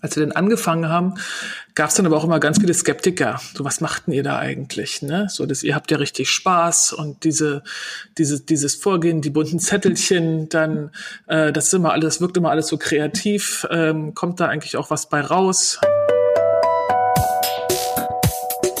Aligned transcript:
Als 0.00 0.14
wir 0.14 0.24
dann 0.24 0.32
angefangen 0.32 0.88
haben, 0.88 1.14
gab 1.74 1.88
es 1.88 1.96
dann 1.96 2.06
aber 2.06 2.16
auch 2.16 2.24
immer 2.24 2.38
ganz 2.38 2.60
viele 2.60 2.72
Skeptiker. 2.72 3.40
So, 3.54 3.64
was 3.64 3.80
machten 3.80 4.12
ihr 4.12 4.22
da 4.22 4.38
eigentlich? 4.38 5.02
Ne? 5.02 5.26
So, 5.28 5.44
dass 5.44 5.64
ihr 5.64 5.74
habt 5.74 5.90
ja 5.90 5.96
richtig 5.96 6.30
Spaß 6.30 6.92
und 6.92 7.24
diese, 7.24 7.64
diese, 8.16 8.40
dieses 8.40 8.76
Vorgehen, 8.76 9.22
die 9.22 9.30
bunten 9.30 9.58
Zettelchen, 9.58 10.48
dann, 10.48 10.90
äh, 11.26 11.52
das 11.52 11.66
ist 11.66 11.74
immer 11.74 11.92
alles, 11.92 12.20
wirkt 12.20 12.36
immer 12.36 12.50
alles 12.50 12.68
so 12.68 12.78
kreativ. 12.78 13.66
Ähm, 13.70 14.14
kommt 14.14 14.38
da 14.38 14.46
eigentlich 14.46 14.76
auch 14.76 14.90
was 14.90 15.08
bei 15.08 15.20
raus? 15.20 15.80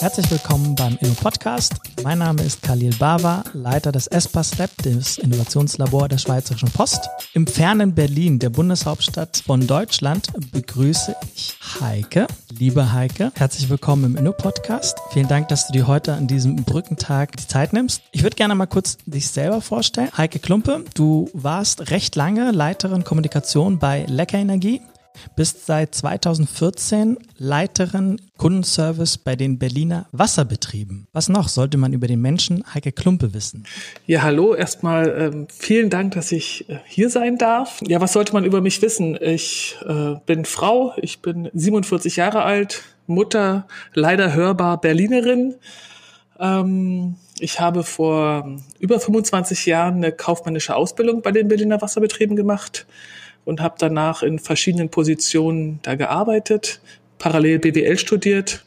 Herzlich 0.00 0.30
willkommen 0.30 0.76
beim 0.76 0.96
Inno 1.00 1.12
Podcast. 1.14 1.74
Mein 2.04 2.18
Name 2.18 2.40
ist 2.42 2.62
Khalil 2.62 2.94
Bava, 3.00 3.42
Leiter 3.52 3.90
des 3.90 4.06
ESPAS 4.06 4.56
Lab, 4.56 4.70
des 4.84 5.18
Innovationslabor 5.18 6.08
der 6.08 6.18
Schweizerischen 6.18 6.70
Post. 6.70 7.08
Im 7.34 7.48
fernen 7.48 7.96
Berlin, 7.96 8.38
der 8.38 8.50
Bundeshauptstadt 8.50 9.42
von 9.44 9.66
Deutschland, 9.66 10.28
begrüße 10.52 11.16
ich 11.34 11.56
Heike. 11.80 12.28
Liebe 12.56 12.92
Heike, 12.92 13.32
herzlich 13.34 13.68
willkommen 13.68 14.04
im 14.04 14.16
Inno 14.16 14.32
Podcast. 14.32 14.96
Vielen 15.10 15.26
Dank, 15.26 15.48
dass 15.48 15.66
du 15.66 15.72
dir 15.72 15.88
heute 15.88 16.12
an 16.12 16.28
diesem 16.28 16.54
Brückentag 16.54 17.36
die 17.36 17.48
Zeit 17.48 17.72
nimmst. 17.72 18.00
Ich 18.12 18.22
würde 18.22 18.36
gerne 18.36 18.54
mal 18.54 18.66
kurz 18.66 18.98
dich 19.04 19.26
selber 19.26 19.60
vorstellen. 19.60 20.10
Heike 20.16 20.38
Klumpe, 20.38 20.84
du 20.94 21.28
warst 21.32 21.90
recht 21.90 22.14
lange 22.14 22.52
Leiterin 22.52 23.02
Kommunikation 23.02 23.80
bei 23.80 24.04
Lecker 24.06 24.38
Energie 24.38 24.80
bist 25.36 25.66
seit 25.66 25.94
2014 25.94 27.18
Leiterin 27.36 28.20
Kundenservice 28.36 29.18
bei 29.18 29.36
den 29.36 29.58
Berliner 29.58 30.06
Wasserbetrieben. 30.12 31.06
Was 31.12 31.28
noch 31.28 31.48
sollte 31.48 31.76
man 31.76 31.92
über 31.92 32.06
den 32.06 32.20
Menschen 32.20 32.64
Heike 32.72 32.92
Klumpe 32.92 33.34
wissen? 33.34 33.64
Ja, 34.06 34.22
hallo. 34.22 34.54
Erstmal 34.54 35.30
ähm, 35.32 35.46
vielen 35.50 35.90
Dank, 35.90 36.12
dass 36.14 36.32
ich 36.32 36.68
äh, 36.68 36.78
hier 36.86 37.10
sein 37.10 37.38
darf. 37.38 37.80
Ja, 37.86 38.00
was 38.00 38.12
sollte 38.12 38.32
man 38.32 38.44
über 38.44 38.60
mich 38.60 38.80
wissen? 38.82 39.18
Ich 39.20 39.76
äh, 39.86 40.14
bin 40.26 40.44
Frau, 40.44 40.94
ich 40.96 41.20
bin 41.20 41.50
47 41.52 42.16
Jahre 42.16 42.42
alt, 42.42 42.82
Mutter, 43.06 43.66
leider 43.94 44.34
hörbar 44.34 44.80
Berlinerin. 44.80 45.56
Ähm, 46.38 47.16
ich 47.40 47.60
habe 47.60 47.84
vor 47.84 48.58
über 48.78 49.00
25 49.00 49.66
Jahren 49.66 49.96
eine 49.96 50.12
kaufmännische 50.12 50.74
Ausbildung 50.74 51.22
bei 51.22 51.32
den 51.32 51.48
Berliner 51.48 51.80
Wasserbetrieben 51.80 52.36
gemacht 52.36 52.86
und 53.48 53.62
habe 53.62 53.76
danach 53.78 54.22
in 54.22 54.38
verschiedenen 54.38 54.90
Positionen 54.90 55.80
da 55.82 55.94
gearbeitet, 55.94 56.82
parallel 57.18 57.58
BWL 57.58 57.96
studiert 57.96 58.62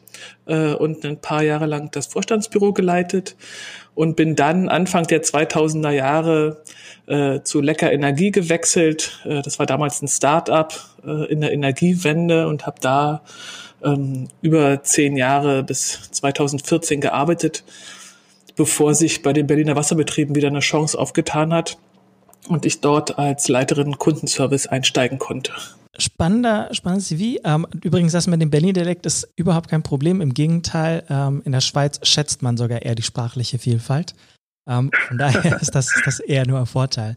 äh, 0.47 0.73
und 0.73 1.05
ein 1.05 1.21
paar 1.21 1.43
Jahre 1.43 1.67
lang 1.67 1.91
das 1.91 2.07
Vorstandsbüro 2.07 2.73
geleitet 2.73 3.35
und 3.93 4.15
bin 4.15 4.35
dann 4.35 4.69
Anfang 4.69 5.05
der 5.05 5.21
2000er 5.21 5.91
Jahre 5.91 6.63
äh, 7.05 7.41
zu 7.43 7.61
Lecker 7.61 7.93
Energie 7.93 8.31
gewechselt. 8.31 9.21
Äh, 9.23 9.43
das 9.43 9.59
war 9.59 9.67
damals 9.67 10.01
ein 10.01 10.07
Start-up 10.07 10.73
äh, 11.05 11.31
in 11.31 11.41
der 11.41 11.53
Energiewende 11.53 12.47
und 12.47 12.65
habe 12.65 12.77
da 12.81 13.21
ähm, 13.83 14.29
über 14.41 14.81
zehn 14.81 15.15
Jahre 15.15 15.61
bis 15.61 16.09
2014 16.09 17.01
gearbeitet, 17.01 17.63
bevor 18.55 18.95
sich 18.95 19.21
bei 19.21 19.31
den 19.31 19.45
Berliner 19.45 19.75
Wasserbetrieben 19.75 20.35
wieder 20.35 20.47
eine 20.47 20.61
Chance 20.61 20.97
aufgetan 20.97 21.53
hat 21.53 21.77
und 22.47 22.65
ich 22.65 22.81
dort 22.81 23.17
als 23.17 23.47
Leiterin 23.47 23.97
Kundenservice 23.97 24.67
einsteigen 24.67 25.19
konnte. 25.19 25.53
Spannender, 25.97 26.69
spannendes 26.71 27.07
CV. 27.07 27.39
Ähm, 27.43 27.67
übrigens, 27.83 28.13
das 28.13 28.27
mit 28.27 28.41
dem 28.41 28.49
Berlin-Dialekt 28.49 29.05
ist 29.05 29.29
überhaupt 29.35 29.69
kein 29.69 29.83
Problem. 29.83 30.21
Im 30.21 30.33
Gegenteil, 30.33 31.03
ähm, 31.09 31.41
in 31.43 31.51
der 31.51 31.61
Schweiz 31.61 31.99
schätzt 32.03 32.41
man 32.41 32.57
sogar 32.57 32.81
eher 32.81 32.95
die 32.95 33.03
sprachliche 33.03 33.59
Vielfalt. 33.59 34.15
Ähm, 34.67 34.89
von 35.07 35.17
daher 35.17 35.43
ist 35.61 35.75
das, 35.75 35.89
das 36.05 36.19
eher 36.19 36.47
nur 36.47 36.59
ein 36.59 36.65
Vorteil. 36.65 37.15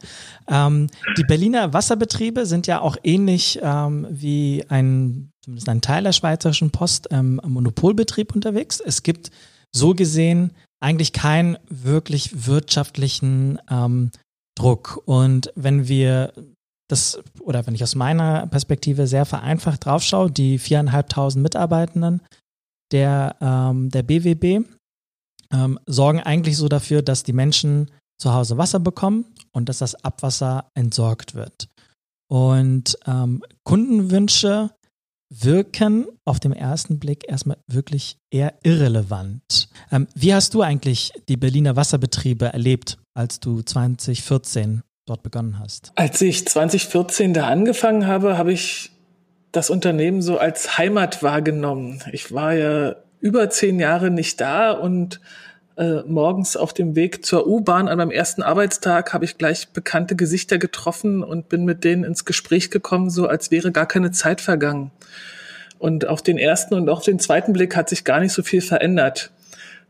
Ähm, 0.49 0.89
die 1.17 1.25
Berliner 1.25 1.73
Wasserbetriebe 1.73 2.47
sind 2.47 2.67
ja 2.67 2.81
auch 2.81 2.97
ähnlich 3.05 3.61
ähm, 3.63 4.07
wie 4.11 4.65
ein, 4.69 5.31
zumindest 5.43 5.69
ein 5.69 5.81
Teil 5.81 6.03
der 6.03 6.13
Schweizerischen 6.13 6.71
Post, 6.71 7.09
ähm, 7.11 7.41
Monopolbetrieb 7.45 8.35
unterwegs. 8.35 8.81
Es 8.81 9.03
gibt 9.03 9.31
so 9.73 9.95
gesehen 9.95 10.53
eigentlich 10.81 11.13
keinen 11.13 11.57
wirklich 11.69 12.47
wirtschaftlichen 12.47 13.59
ähm, 13.71 14.11
Druck. 14.55 15.03
Und 15.07 15.53
wenn 15.55 15.89
wir 15.89 16.33
das, 16.89 17.19
oder 17.41 17.67
wenn 17.67 17.75
ich 17.75 17.83
aus 17.83 17.95
meiner 17.95 18.47
Perspektive 18.47 19.07
sehr 19.07 19.25
vereinfacht 19.25 19.85
draufschaue, 19.85 20.31
die 20.31 20.59
viereinhalbtausend 20.59 21.43
Mitarbeitenden 21.43 22.21
der, 22.93 23.37
ähm, 23.41 23.91
der 23.91 24.03
BWB 24.03 24.67
ähm, 25.53 25.79
sorgen 25.87 26.21
eigentlich 26.21 26.57
so 26.57 26.69
dafür, 26.69 27.03
dass 27.03 27.23
die 27.23 27.33
Menschen 27.33 27.91
zu 28.19 28.33
Hause 28.33 28.59
Wasser 28.59 28.81
bekommen 28.81 29.25
und 29.53 29.69
dass 29.69 29.79
das 29.79 29.95
Abwasser 30.05 30.71
entsorgt 30.75 31.35
wird. 31.35 31.69
Und 32.29 32.99
ähm, 33.07 33.43
Kundenwünsche 33.65 34.71
wirken 35.43 36.07
auf 36.25 36.41
dem 36.41 36.53
ersten 36.53 36.99
Blick 36.99 37.25
erstmal 37.29 37.59
wirklich 37.67 38.19
eher 38.31 38.55
irrelevant. 38.63 39.69
Ähm, 39.91 40.07
wie 40.15 40.35
hast 40.35 40.55
du 40.55 40.63
eigentlich 40.63 41.13
die 41.29 41.37
Berliner 41.37 41.77
Wasserbetriebe 41.77 42.47
erlebt, 42.47 42.99
als 43.15 43.41
du 43.41 43.63
2014 43.63 44.83
dort 45.07 45.23
begonnen 45.23 45.59
hast? 45.59 45.93
Als 45.97 46.21
ich 46.21 46.47
2014 46.47 47.35
da 47.35 47.49
angefangen 47.49 48.07
habe, 48.07 48.39
habe 48.39 48.53
ich 48.53 48.91
das 49.53 49.71
Unternehmen 49.71 50.23
so 50.23 50.39
als 50.39 50.79
Heimat 50.79 51.23
wahrgenommen. 51.23 52.03
Ich 52.13 52.33
war 52.33 52.55
ja 52.55 52.97
über 53.21 53.49
zehn 53.51 53.81
Jahre 53.81 54.11
nicht 54.11 54.41
da 54.41 54.73
und 54.73 55.21
äh, 55.77 56.03
morgens 56.07 56.57
auf 56.57 56.73
dem 56.73 56.95
Weg 56.95 57.25
zur 57.25 57.47
U-Bahn 57.47 57.89
an 57.89 57.99
meinem 57.99 58.11
ersten 58.11 58.43
Arbeitstag 58.43 59.13
habe 59.13 59.25
ich 59.25 59.39
gleich 59.39 59.69
bekannte 59.71 60.15
Gesichter 60.15 60.59
getroffen 60.59 61.23
und 61.25 61.49
bin 61.49 61.65
mit 61.65 61.83
denen 61.83 62.05
ins 62.05 62.25
Gespräch 62.25 62.71
gekommen, 62.71 63.11
so 63.11 63.27
als 63.27 63.51
wäre 63.51 63.73
gar 63.73 63.87
keine 63.87 64.13
Zeit 64.13 64.41
vergangen. 64.41 64.93
Und 65.79 66.07
auf 66.07 66.23
den 66.23 66.39
ersten 66.39 66.75
und 66.75 66.89
auch 66.89 67.03
den 67.03 67.19
zweiten 67.19 67.53
Blick 67.53 67.77
hat 67.77 67.89
sich 67.89 68.05
gar 68.05 68.21
nicht 68.21 68.33
so 68.33 68.43
viel 68.43 68.63
verändert. 68.63 69.33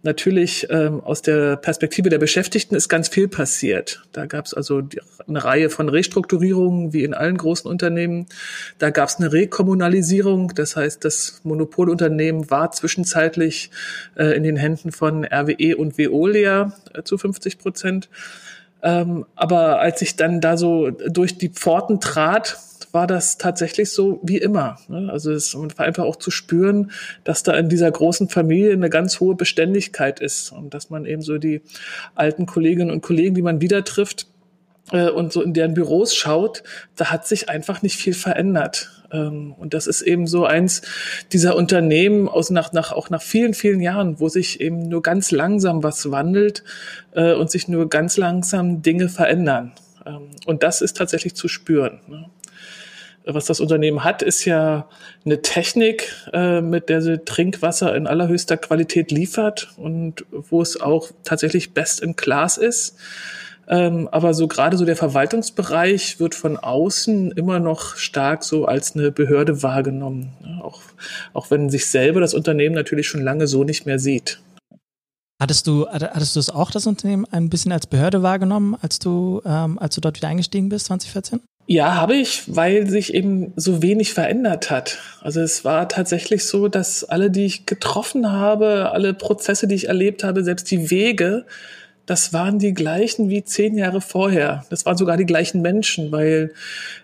Natürlich 0.05 0.67
ähm, 0.69 1.01
aus 1.01 1.23
der 1.23 1.57
Perspektive 1.57 2.11
der 2.11 2.19
Beschäftigten 2.19 2.75
ist 2.75 2.91
ganz 2.91 3.09
viel 3.09 3.27
passiert. 3.27 4.03
Da 4.13 4.27
gab 4.27 4.45
es 4.45 4.53
also 4.53 4.83
die, 4.83 5.01
eine 5.27 5.43
Reihe 5.43 5.71
von 5.71 5.89
Restrukturierungen, 5.89 6.93
wie 6.93 7.05
in 7.05 7.15
allen 7.15 7.39
großen 7.39 7.71
Unternehmen. 7.71 8.27
Da 8.79 8.91
gab 8.91 9.09
es 9.09 9.17
eine 9.17 9.33
Rekommunalisierung, 9.33 10.53
das 10.55 10.77
heißt, 10.77 11.03
das 11.07 11.41
Monopolunternehmen 11.43 12.51
war 12.51 12.71
zwischenzeitlich 12.71 13.71
äh, 14.17 14.37
in 14.37 14.43
den 14.43 14.57
Händen 14.57 14.93
von 14.93 15.25
RWE 15.25 15.75
und 15.79 15.97
Veolia 15.97 16.75
äh, 16.93 17.03
zu 17.03 17.17
50 17.17 17.57
Prozent. 17.57 18.11
Ähm, 18.85 19.25
aber 19.35 19.81
als 19.81 20.03
ich 20.03 20.15
dann 20.15 20.41
da 20.43 20.57
so 20.57 20.91
durch 20.91 21.39
die 21.39 21.49
Pforten 21.49 22.01
trat, 22.01 22.59
war 22.93 23.07
das 23.09 23.39
tatsächlich 23.39 23.91
so 23.91 24.21
wie 24.23 24.39
immer. 24.39 24.77
Ne? 24.89 25.09
Also 25.11 25.33
es 25.33 25.55
war 25.55 25.81
einfach 25.81 26.05
auch 26.05 26.17
zu 26.17 26.31
spüren, 26.31 26.93
dass 27.25 27.43
da 27.43 27.55
in 27.55 27.69
dieser 27.69 27.91
großen 27.91 28.29
Familie 28.29 28.73
eine 28.73 28.91
ganz 28.91 29.19
hohe 29.19 29.35
Beständigkeit 29.35 30.21
ist 30.21 30.53
und 30.53 30.75
dass 30.75 30.91
man 30.91 31.05
eben 31.05 31.23
so 31.23 31.39
die 31.39 31.63
alten 32.15 32.47
Kolleginnen 32.47 32.93
und 32.93 33.01
Kollegen, 33.01 33.35
die 33.35 33.43
man 33.43 33.61
wieder 33.61 33.85
trifft, 33.85 34.29
äh, 34.93 35.09
und 35.09 35.33
so 35.33 35.43
in 35.43 35.55
deren 35.55 35.75
Büros 35.75 36.15
schaut, 36.15 36.63
da 36.97 37.07
hat 37.11 37.27
sich 37.27 37.49
einfach 37.49 37.83
nicht 37.83 37.97
viel 37.97 38.15
verändert. 38.15 38.91
Ähm, 39.13 39.55
und 39.59 39.75
das 39.75 39.87
ist 39.87 40.03
eben 40.03 40.27
so 40.27 40.45
eins 40.45 40.83
dieser 41.33 41.57
Unternehmen 41.57 42.29
aus 42.29 42.51
nach, 42.51 42.73
nach, 42.73 42.93
auch 42.93 43.11
nach 43.11 43.23
vielen, 43.23 43.55
vielen 43.55 43.81
Jahren, 43.81 44.21
wo 44.21 44.29
sich 44.29 44.61
eben 44.61 44.89
nur 44.89 45.03
ganz 45.03 45.31
langsam 45.31 45.83
was 45.83 46.11
wandelt 46.11 46.65
äh, 47.13 47.35
und 47.35 47.51
sich 47.51 47.69
nur 47.69 47.89
ganz 47.89 48.17
langsam 48.17 48.83
Dinge 48.83 49.09
verändern. 49.09 49.73
Ähm, 50.07 50.31
und 50.47 50.63
das 50.63 50.81
ist 50.81 50.97
tatsächlich 50.97 51.35
zu 51.35 51.49
spüren. 51.49 52.01
Ne? 52.07 52.27
was 53.27 53.47
das 53.47 53.61
Unternehmen 53.61 54.05
hat, 54.05 54.23
ist 54.23 54.45
ja 54.45 54.89
eine 55.25 55.41
Technik, 55.41 56.13
äh, 56.33 56.61
mit 56.61 56.89
der 56.89 57.01
sie 57.01 57.25
Trinkwasser 57.25 57.97
in 57.97 58.07
allerhöchster 58.07 58.57
Qualität 58.57 59.11
liefert 59.11 59.73
und 59.77 60.27
wo 60.31 60.61
es 60.61 60.81
auch 60.81 61.11
tatsächlich 61.25 61.73
best 61.73 62.01
in 62.01 62.17
class 62.17 62.59
ist. 62.59 62.97
Ähm, 63.69 64.09
aber 64.13 64.35
so 64.35 64.49
gerade 64.49 64.77
so 64.77 64.85
der 64.85 64.97
Verwaltungsbereich 64.97 66.21
wird 66.21 66.35
von 66.35 66.57
außen 66.57 67.33
immer 67.33 67.61
noch 67.61 67.97
stark 67.97 68.45
so 68.45 68.67
als 68.67 68.95
eine 68.95 69.11
Behörde 69.11 69.63
wahrgenommen. 69.63 70.33
Ja, 70.45 70.65
auch, 70.65 70.81
auch 71.33 71.51
wenn 71.51 71.71
sich 71.71 71.87
selber 71.87 72.21
das 72.21 72.35
Unternehmen 72.35 72.75
natürlich 72.75 73.09
schon 73.09 73.23
lange 73.23 73.47
so 73.47 73.65
nicht 73.65 73.87
mehr 73.87 73.99
sieht. 73.99 74.41
Hattest 75.41 75.67
du, 75.67 75.87
hattest 75.89 76.37
du 76.37 76.41
es 76.41 76.49
auch, 76.49 76.71
das 76.71 76.87
Unternehmen, 76.87 77.27
ein 77.31 77.51
bisschen 77.51 77.73
als 77.73 77.87
Behörde 77.87 78.23
wahrgenommen, 78.23 78.77
als 78.81 78.99
du, 78.99 79.43
ähm, 79.45 79.79
als 79.79 79.95
du 79.95 80.01
dort 80.01 80.17
wieder 80.17 80.29
eingestiegen 80.29 80.69
bist, 80.69 80.87
2014? 80.87 81.41
Ja, 81.67 81.95
habe 81.95 82.15
ich, 82.15 82.43
weil 82.55 82.89
sich 82.89 83.15
eben 83.15 83.53
so 83.57 83.83
wenig 83.83 84.13
verändert 84.13 84.71
hat. 84.71 84.99
Also 85.23 85.41
es 85.41 85.65
war 85.65 85.89
tatsächlich 85.89 86.45
so, 86.45 86.69
dass 86.69 87.05
alle, 87.05 87.31
die 87.31 87.47
ich 87.47 87.67
getroffen 87.67 88.31
habe, 88.31 88.93
alle 88.93 89.15
Prozesse, 89.15 89.67
die 89.67 89.75
ich 89.75 89.89
erlebt 89.89 90.25
habe, 90.25 90.45
selbst 90.45 90.71
die 90.71 90.91
Wege, 90.91 91.47
das 92.07 92.35
waren 92.35 92.59
die 92.59 92.75
gleichen 92.75 93.31
wie 93.31 93.45
zehn 93.45 93.79
Jahre 93.79 94.01
vorher. 94.01 94.67
Das 94.69 94.85
waren 94.85 94.97
sogar 94.97 95.17
die 95.17 95.25
gleichen 95.25 95.63
Menschen, 95.63 96.13
weil 96.13 96.53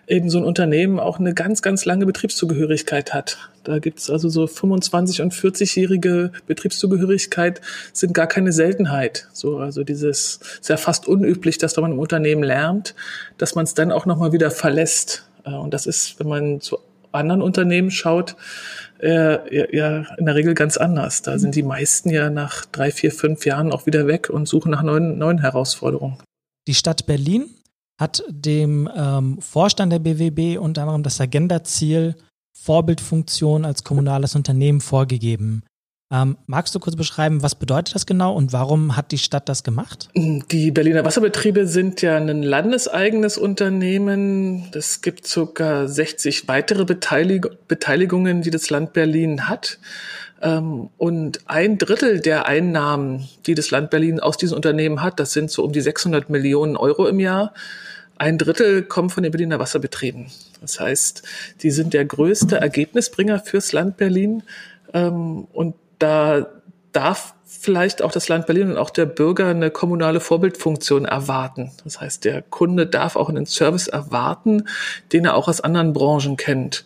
eben 0.07 0.29
so 0.29 0.37
ein 0.37 0.43
Unternehmen 0.43 0.99
auch 0.99 1.19
eine 1.19 1.33
ganz, 1.33 1.61
ganz 1.61 1.85
lange 1.85 2.05
Betriebszugehörigkeit 2.05 3.13
hat. 3.13 3.37
Da 3.63 3.79
gibt's 3.79 4.09
also 4.09 4.29
so 4.29 4.45
25- 4.45 5.21
und 5.21 5.33
40-jährige 5.33 6.31
Betriebszugehörigkeit 6.45 7.61
sind 7.93 8.13
gar 8.13 8.27
keine 8.27 8.51
Seltenheit. 8.51 9.27
So, 9.33 9.57
also 9.57 9.83
dieses 9.83 10.39
ist 10.59 10.69
ja 10.69 10.77
fast 10.77 11.07
unüblich, 11.07 11.57
dass 11.57 11.77
wenn 11.77 11.83
man 11.83 11.93
im 11.93 11.99
Unternehmen 11.99 12.43
lernt, 12.43 12.93
dass 13.37 13.55
man 13.55 13.65
es 13.65 13.73
dann 13.73 13.91
auch 13.91 14.05
nochmal 14.05 14.33
wieder 14.33 14.51
verlässt. 14.51 15.25
Äh, 15.45 15.53
und 15.53 15.73
das 15.73 15.87
ist, 15.87 16.19
wenn 16.19 16.27
man 16.27 16.59
so 16.59 16.79
anderen 17.11 17.41
Unternehmen 17.41 17.91
schaut, 17.91 18.35
äh, 19.01 19.75
ja 19.75 20.05
in 20.17 20.25
der 20.25 20.35
Regel 20.35 20.53
ganz 20.53 20.77
anders. 20.77 21.21
Da 21.21 21.39
sind 21.39 21.55
die 21.55 21.63
meisten 21.63 22.09
ja 22.09 22.29
nach 22.29 22.65
drei, 22.65 22.91
vier, 22.91 23.11
fünf 23.11 23.45
Jahren 23.45 23.71
auch 23.71 23.85
wieder 23.85 24.07
weg 24.07 24.29
und 24.29 24.47
suchen 24.47 24.71
nach 24.71 24.83
neuen, 24.83 25.17
neuen 25.17 25.39
Herausforderungen. 25.39 26.17
Die 26.67 26.73
Stadt 26.73 27.05
Berlin 27.05 27.49
hat 27.99 28.23
dem 28.29 28.89
ähm, 28.95 29.41
Vorstand 29.41 29.91
der 29.91 29.99
BWB 29.99 30.59
unter 30.59 30.83
anderem 30.83 31.03
das 31.03 31.19
Agenda-Ziel 31.19 32.15
Vorbildfunktion 32.53 33.65
als 33.65 33.83
kommunales 33.83 34.35
Unternehmen 34.35 34.81
vorgegeben. 34.81 35.63
Ähm, 36.11 36.37
magst 36.45 36.75
du 36.75 36.79
kurz 36.79 36.97
beschreiben, 36.97 37.41
was 37.41 37.55
bedeutet 37.55 37.95
das 37.95 38.05
genau 38.05 38.35
und 38.35 38.51
warum 38.51 38.97
hat 38.97 39.13
die 39.13 39.17
Stadt 39.17 39.47
das 39.47 39.63
gemacht? 39.63 40.09
Die 40.13 40.71
Berliner 40.71 41.05
Wasserbetriebe 41.05 41.67
sind 41.67 42.01
ja 42.01 42.17
ein 42.17 42.43
landeseigenes 42.43 43.37
Unternehmen. 43.37 44.69
Es 44.73 45.01
gibt 45.01 45.25
sogar 45.25 45.87
60 45.87 46.49
weitere 46.49 46.83
Beteilig 46.83 47.47
Beteiligungen, 47.69 48.41
die 48.41 48.49
das 48.49 48.69
Land 48.69 48.91
Berlin 48.91 49.47
hat. 49.47 49.79
Ähm, 50.41 50.89
und 50.97 51.39
ein 51.45 51.77
Drittel 51.77 52.19
der 52.19 52.45
Einnahmen, 52.45 53.29
die 53.45 53.55
das 53.55 53.71
Land 53.71 53.89
Berlin 53.89 54.19
aus 54.19 54.37
diesen 54.37 54.55
Unternehmen 54.55 55.01
hat, 55.01 55.17
das 55.17 55.31
sind 55.31 55.49
so 55.49 55.63
um 55.63 55.71
die 55.71 55.81
600 55.81 56.29
Millionen 56.29 56.75
Euro 56.75 57.07
im 57.07 57.21
Jahr. 57.21 57.53
Ein 58.17 58.37
Drittel 58.37 58.83
kommt 58.83 59.13
von 59.13 59.23
den 59.23 59.31
Berliner 59.31 59.59
Wasserbetrieben. 59.59 60.27
Das 60.59 60.79
heißt, 60.79 61.23
die 61.63 61.71
sind 61.71 61.93
der 61.93 62.03
größte 62.03 62.57
Ergebnisbringer 62.57 63.39
fürs 63.39 63.71
Land 63.71 63.95
Berlin. 63.97 64.43
Ähm, 64.93 65.47
und 65.53 65.75
da 66.01 66.47
darf 66.91 67.33
vielleicht 67.45 68.01
auch 68.01 68.11
das 68.11 68.27
Land 68.27 68.47
Berlin 68.47 68.71
und 68.71 68.77
auch 68.77 68.89
der 68.89 69.05
Bürger 69.05 69.47
eine 69.47 69.71
kommunale 69.71 70.19
Vorbildfunktion 70.19 71.05
erwarten. 71.05 71.71
Das 71.83 72.01
heißt, 72.01 72.25
der 72.25 72.41
Kunde 72.41 72.87
darf 72.87 73.15
auch 73.15 73.29
einen 73.29 73.45
Service 73.45 73.87
erwarten, 73.87 74.67
den 75.13 75.25
er 75.25 75.35
auch 75.35 75.47
aus 75.47 75.61
anderen 75.61 75.93
Branchen 75.93 76.37
kennt. 76.37 76.85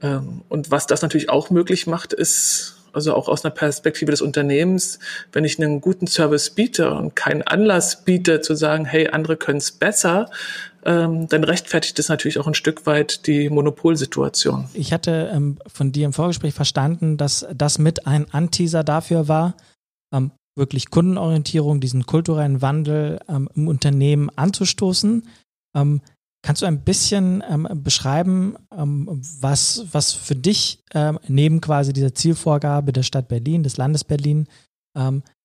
Ähm, 0.00 0.42
und 0.48 0.70
was 0.70 0.86
das 0.86 1.02
natürlich 1.02 1.28
auch 1.28 1.50
möglich 1.50 1.86
macht, 1.86 2.12
ist, 2.12 2.76
also 2.92 3.14
auch 3.14 3.28
aus 3.28 3.44
einer 3.44 3.54
Perspektive 3.54 4.10
des 4.10 4.22
Unternehmens, 4.22 4.98
wenn 5.32 5.44
ich 5.44 5.60
einen 5.60 5.80
guten 5.80 6.06
Service 6.06 6.50
biete 6.50 6.90
und 6.90 7.14
keinen 7.14 7.42
Anlass 7.42 8.04
biete 8.04 8.40
zu 8.40 8.54
sagen, 8.54 8.86
hey, 8.86 9.08
andere 9.08 9.36
können 9.36 9.58
es 9.58 9.72
besser, 9.72 10.30
ähm, 10.88 11.28
dann 11.28 11.44
rechtfertigt 11.44 11.98
es 11.98 12.08
natürlich 12.08 12.38
auch 12.38 12.46
ein 12.46 12.54
Stück 12.54 12.86
weit 12.86 13.26
die 13.26 13.50
Monopolsituation. 13.50 14.70
Ich 14.72 14.94
hatte 14.94 15.30
ähm, 15.34 15.58
von 15.66 15.92
dir 15.92 16.06
im 16.06 16.14
Vorgespräch 16.14 16.54
verstanden, 16.54 17.18
dass 17.18 17.46
das 17.54 17.78
mit 17.78 18.06
ein 18.06 18.32
Anteaser 18.32 18.84
dafür 18.84 19.28
war, 19.28 19.54
ähm, 20.14 20.30
wirklich 20.56 20.88
Kundenorientierung, 20.88 21.80
diesen 21.80 22.06
kulturellen 22.06 22.62
Wandel 22.62 23.20
ähm, 23.28 23.50
im 23.54 23.68
Unternehmen 23.68 24.30
anzustoßen. 24.34 25.28
Ähm, 25.76 26.00
kannst 26.40 26.62
du 26.62 26.66
ein 26.66 26.80
bisschen 26.80 27.44
ähm, 27.46 27.68
beschreiben, 27.74 28.56
was, 28.70 29.84
was 29.92 30.12
für 30.12 30.36
dich 30.36 30.78
neben 31.26 31.60
quasi 31.60 31.92
dieser 31.92 32.14
Zielvorgabe 32.14 32.92
der 32.92 33.02
Stadt 33.02 33.28
Berlin, 33.28 33.64
des 33.64 33.76
Landes 33.76 34.04
Berlin, 34.04 34.46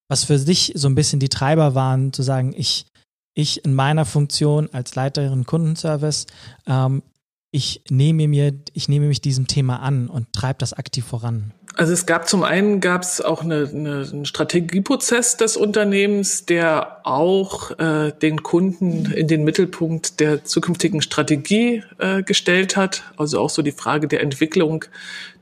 was 0.08 0.24
für 0.24 0.38
dich 0.38 0.72
so 0.76 0.88
ein 0.88 0.94
bisschen 0.94 1.18
die 1.18 1.28
Treiber 1.28 1.74
waren, 1.74 2.12
zu 2.12 2.22
sagen, 2.22 2.54
ich 2.56 2.86
ich 3.34 3.64
in 3.64 3.74
meiner 3.74 4.04
Funktion 4.04 4.68
als 4.72 4.94
Leiterin 4.94 5.44
Kundenservice, 5.44 6.26
ähm, 6.66 7.02
ich 7.50 7.82
nehme 7.88 8.26
mir, 8.26 8.52
ich 8.72 8.88
nehme 8.88 9.06
mich 9.06 9.20
diesem 9.20 9.46
Thema 9.46 9.76
an 9.76 10.08
und 10.08 10.32
treibe 10.32 10.58
das 10.58 10.72
aktiv 10.72 11.04
voran. 11.04 11.52
Also 11.76 11.92
es 11.92 12.06
gab 12.06 12.28
zum 12.28 12.44
einen 12.44 12.80
gab 12.80 13.02
es 13.02 13.20
auch 13.20 13.42
eine, 13.42 13.68
eine, 13.72 14.08
einen 14.12 14.26
Strategieprozess 14.26 15.36
des 15.36 15.56
Unternehmens, 15.56 16.46
der 16.46 17.00
auch 17.04 17.76
äh, 17.78 18.12
den 18.12 18.42
Kunden 18.44 19.12
in 19.12 19.26
den 19.26 19.42
Mittelpunkt 19.42 20.20
der 20.20 20.44
zukünftigen 20.44 21.02
Strategie 21.02 21.82
äh, 21.98 22.22
gestellt 22.22 22.76
hat. 22.76 23.02
Also 23.16 23.40
auch 23.40 23.50
so 23.50 23.62
die 23.62 23.72
Frage 23.72 24.06
der 24.06 24.20
Entwicklung 24.20 24.84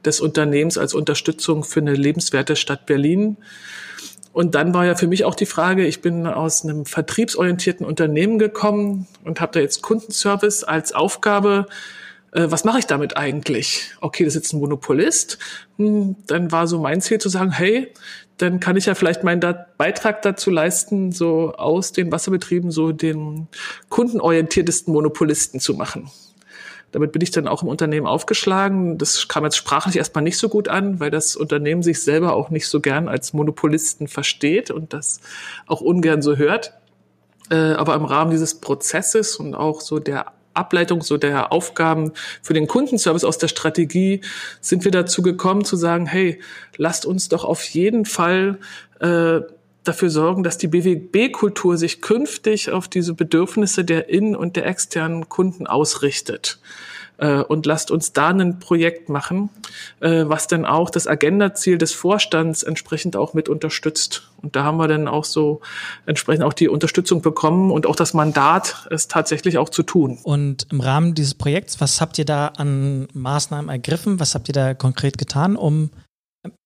des 0.05 0.21
Unternehmens 0.21 0.79
als 0.79 0.95
Unterstützung 0.95 1.65
für 1.65 1.81
eine 1.81 1.95
lebenswerte 1.95 2.57
Stadt 2.57 2.87
Berlin. 2.87 3.37
Und 4.33 4.55
dann 4.55 4.73
war 4.73 4.87
ja 4.87 4.95
für 4.95 5.07
mich 5.07 5.25
auch 5.25 5.35
die 5.35 5.47
Frage, 5.47 5.87
ich 5.87 6.01
bin 6.01 6.27
aus 6.27 6.65
einem 6.65 6.87
vertriebsorientierten 6.87 7.85
Unternehmen 7.85 8.39
gekommen 8.39 9.07
und 9.25 9.41
habe 9.41 9.53
da 9.53 9.61
jetzt 9.61 9.83
Kundenservice 9.83 10.65
als 10.65 10.93
Aufgabe. 10.93 11.67
Äh, 12.33 12.47
was 12.49 12.65
mache 12.65 12.79
ich 12.79 12.87
damit 12.87 13.17
eigentlich? 13.17 13.91
Okay, 14.01 14.25
das 14.25 14.35
ist 14.35 14.43
jetzt 14.43 14.53
ein 14.55 14.61
Monopolist. 14.61 15.39
Hm, 15.77 16.17
dann 16.27 16.51
war 16.51 16.67
so 16.67 16.79
mein 16.79 17.03
Ziel 17.03 17.19
zu 17.19 17.29
sagen, 17.29 17.51
hey, 17.51 17.93
dann 18.39 18.59
kann 18.59 18.77
ich 18.77 18.87
ja 18.87 18.95
vielleicht 18.95 19.23
meinen 19.23 19.55
Beitrag 19.77 20.23
dazu 20.23 20.51
leisten, 20.51 21.13
so 21.13 21.53
aus 21.53 21.93
den 21.93 22.11
Wasserbetrieben 22.11 22.71
so 22.71 22.91
den 22.91 23.49
kundenorientiertesten 23.89 24.93
Monopolisten 24.93 25.61
zu 25.61 25.75
machen. 25.75 26.11
Damit 26.93 27.13
bin 27.13 27.23
ich 27.23 27.31
dann 27.31 27.49
auch 27.49 27.63
im 27.63 27.69
Unternehmen 27.69 28.07
aufgeschlagen. 28.07 28.99
Das 28.99 29.27
kam 29.27 29.45
jetzt 29.45 29.57
sprachlich 29.57 29.97
erstmal 29.97 30.23
nicht 30.23 30.39
so 30.39 30.49
gut 30.49 30.69
an, 30.69 31.01
weil 31.01 31.11
das 31.11 31.37
Unternehmen 31.37 31.83
sich 31.83 32.03
selber 32.03 32.35
auch 32.35 32.51
nicht 32.51 32.69
so 32.69 32.81
gern 32.81 33.09
als 33.09 33.33
Monopolisten 33.33 34.09
versteht 34.09 34.71
und 34.71 34.93
das 34.93 35.21
auch 35.67 35.81
ungern 35.81 36.23
so 36.23 36.37
hört. 36.37 36.75
Äh, 37.51 37.73
aber 37.73 37.95
im 37.95 38.05
Rahmen 38.05 38.31
dieses 38.31 38.61
Prozesses 38.61 39.37
und 39.37 39.55
auch 39.55 39.81
so 39.81 39.99
der 39.99 40.33
Ableitung 40.55 41.03
so 41.03 41.17
der 41.17 41.51
Aufgaben 41.51 42.13
für 42.43 42.55
den 42.55 42.67
Kundenservice 42.67 43.25
aus 43.25 43.39
der 43.39 43.49
Strategie 43.49 44.21
sind 44.61 44.85
wir 44.85 44.91
dazu 44.91 45.23
gekommen 45.23 45.65
zu 45.65 45.77
sagen, 45.77 46.07
hey, 46.07 46.41
lasst 46.77 47.07
uns 47.07 47.29
doch 47.29 47.45
auf 47.45 47.65
jeden 47.65 48.05
Fall 48.05 48.59
äh, 49.01 49.41
dafür 49.85 50.11
sorgen, 50.11 50.43
dass 50.43 50.59
die 50.59 50.69
BWB-Kultur 50.69 51.77
sich 51.77 52.01
künftig 52.01 52.71
auf 52.71 52.89
diese 52.89 53.15
Bedürfnisse 53.15 53.85
der 53.85 54.09
innen- 54.09 54.37
und 54.37 54.57
der 54.57 54.67
externen 54.67 55.29
Kunden 55.29 55.67
ausrichtet. 55.67 56.59
Äh, 57.19 57.43
und 57.43 57.67
lasst 57.67 57.91
uns 57.91 58.13
da 58.13 58.29
ein 58.29 58.59
Projekt 58.59 59.09
machen, 59.09 59.51
äh, 60.01 60.25
was 60.27 60.49
dann 60.49 60.65
auch 60.65 60.91
das 60.91 61.07
Agenda-Ziel 61.07 61.79
des 61.79 61.93
Vorstands 61.93 62.63
entsprechend 62.63 63.17
auch 63.17 63.35
mit 63.35 63.49
unterstützt. 63.49 64.31
Und 64.43 64.57
da 64.57 64.65
haben 64.65 64.79
wir 64.79 64.89
dann 64.89 65.07
auch 65.07 65.25
so 65.25 65.61
entsprechend 66.07 66.43
auch 66.43 66.53
die 66.53 66.69
Unterstützung 66.69 67.23
bekommen 67.23 67.71
und 67.71 67.87
auch 67.87 67.97
das 67.97 68.13
Mandat, 68.13 68.89
es 68.91 69.09
tatsächlich 69.09 69.59
auch 69.59 69.69
zu 69.69 69.85
tun. 69.85 70.19
Und 70.23 70.67
im 70.73 70.81
Rahmen 70.81 71.15
dieses 71.15 71.35
Projekts, 71.35 71.81
was 71.81 72.01
habt 72.01 72.19
ihr 72.19 72.25
da 72.25 72.49
an 72.49 73.07
Maßnahmen 73.15 73.69
ergriffen? 73.71 74.19
Was 74.19 74.35
habt 74.35 74.49
ihr 74.49 74.55
da 74.55 74.75
konkret 74.75 75.17
getan, 75.17 75.55
um 75.55 75.91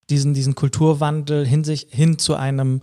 diesen, 0.09 0.33
diesen 0.33 0.55
Kulturwandel 0.55 1.47
hin, 1.47 1.65
sich, 1.65 1.89
hin 1.91 2.19
zu 2.19 2.35
einem 2.35 2.81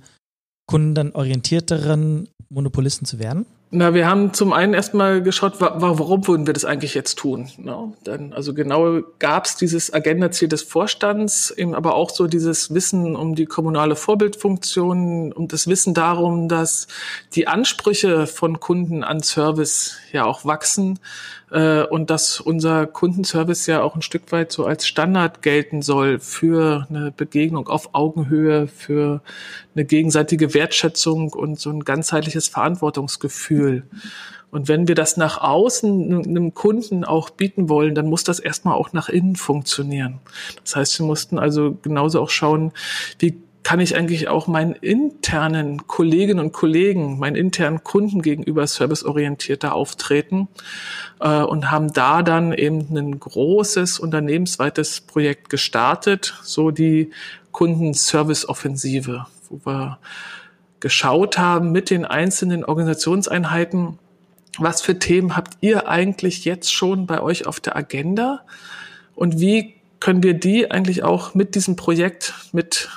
kundenorientierteren 0.65 2.29
Monopolisten 2.49 3.05
zu 3.05 3.19
werden? 3.19 3.45
Na, 3.75 3.95
wir 3.95 4.07
haben 4.07 4.33
zum 4.33 4.53
einen 4.53 4.75
erstmal 4.75 5.23
geschaut, 5.23 5.55
warum 5.59 6.27
würden 6.27 6.45
wir 6.45 6.53
das 6.53 6.63
eigentlich 6.63 6.93
jetzt 6.93 7.17
tun? 7.17 7.49
No, 7.57 7.87
ne? 7.87 7.93
dann, 8.03 8.33
also 8.33 8.53
genau 8.53 9.01
gab 9.17 9.45
es 9.45 9.55
dieses 9.55 9.91
Agendaziel 9.91 10.47
des 10.47 10.61
Vorstands, 10.61 11.49
eben 11.49 11.73
aber 11.73 11.95
auch 11.95 12.11
so 12.11 12.27
dieses 12.27 12.71
Wissen 12.75 13.15
um 13.15 13.33
die 13.33 13.47
kommunale 13.47 13.95
Vorbildfunktion 13.95 15.33
und 15.33 15.53
das 15.53 15.65
Wissen 15.65 15.95
darum, 15.95 16.49
dass 16.49 16.85
die 17.33 17.47
Ansprüche 17.47 18.27
von 18.27 18.59
Kunden 18.59 19.03
an 19.03 19.23
Service 19.23 19.97
ja 20.11 20.25
auch 20.25 20.45
wachsen 20.45 20.99
äh, 21.53 21.83
und 21.83 22.09
dass 22.09 22.39
unser 22.41 22.87
Kundenservice 22.87 23.67
ja 23.67 23.83
auch 23.83 23.95
ein 23.95 24.01
Stück 24.01 24.31
weit 24.31 24.51
so 24.51 24.65
als 24.65 24.87
Standard 24.87 25.43
gelten 25.43 25.83
soll 25.83 26.19
für 26.19 26.87
eine 26.89 27.11
Begegnung 27.11 27.67
auf 27.69 27.93
Augenhöhe, 27.93 28.67
für 28.67 29.21
eine 29.75 29.85
gegenseitige 29.85 30.53
Wertschätzung 30.55 31.31
und 31.31 31.59
so 31.59 31.69
ein 31.69 31.81
ganzheitliches 31.81 32.47
Verantwortungsgefühl. 32.47 33.83
Und 34.49 34.67
wenn 34.67 34.87
wir 34.87 34.95
das 34.95 35.15
nach 35.15 35.39
außen 35.41 36.25
einem 36.25 36.53
Kunden 36.53 37.05
auch 37.05 37.29
bieten 37.29 37.69
wollen, 37.69 37.95
dann 37.95 38.07
muss 38.07 38.23
das 38.23 38.39
erstmal 38.39 38.75
auch 38.75 38.93
nach 38.93 39.09
innen 39.09 39.35
funktionieren. 39.35 40.19
Das 40.63 40.75
heißt, 40.75 40.99
wir 40.99 41.05
mussten 41.05 41.37
also 41.39 41.77
genauso 41.81 42.19
auch 42.19 42.29
schauen, 42.29 42.71
wie 43.19 43.41
kann 43.63 43.79
ich 43.79 43.95
eigentlich 43.95 44.27
auch 44.27 44.47
meinen 44.47 44.73
internen 44.73 45.87
Kolleginnen 45.87 46.39
und 46.39 46.51
Kollegen, 46.51 47.17
meinen 47.17 47.37
internen 47.37 47.83
Kunden 47.83 48.21
gegenüber 48.21 48.67
serviceorientierter 48.67 49.73
auftreten 49.73 50.49
äh, 51.21 51.41
und 51.41 51.71
haben 51.71 51.93
da 51.93 52.21
dann 52.23 52.53
eben 52.53 52.95
ein 52.95 53.19
großes 53.19 53.99
unternehmensweites 53.99 55.01
Projekt 55.01 55.49
gestartet, 55.49 56.37
so 56.43 56.71
die 56.71 57.11
Kundenservice-Offensive, 57.51 59.27
wo 59.49 59.61
wir 59.65 59.99
geschaut 60.81 61.37
haben 61.37 61.71
mit 61.71 61.89
den 61.89 62.03
einzelnen 62.03 62.65
Organisationseinheiten, 62.65 63.97
was 64.59 64.81
für 64.81 64.99
Themen 64.99 65.35
habt 65.35 65.57
ihr 65.61 65.87
eigentlich 65.87 66.45
jetzt 66.45 66.73
schon 66.73 67.07
bei 67.07 67.21
euch 67.21 67.47
auf 67.47 67.59
der 67.59 67.75
Agenda? 67.77 68.41
Und 69.15 69.39
wie 69.39 69.75
können 69.99 70.21
wir 70.21 70.33
die 70.33 70.69
eigentlich 70.69 71.03
auch 71.03 71.33
mit 71.33 71.55
diesem 71.55 71.77
Projekt 71.77 72.33
mit 72.51 72.89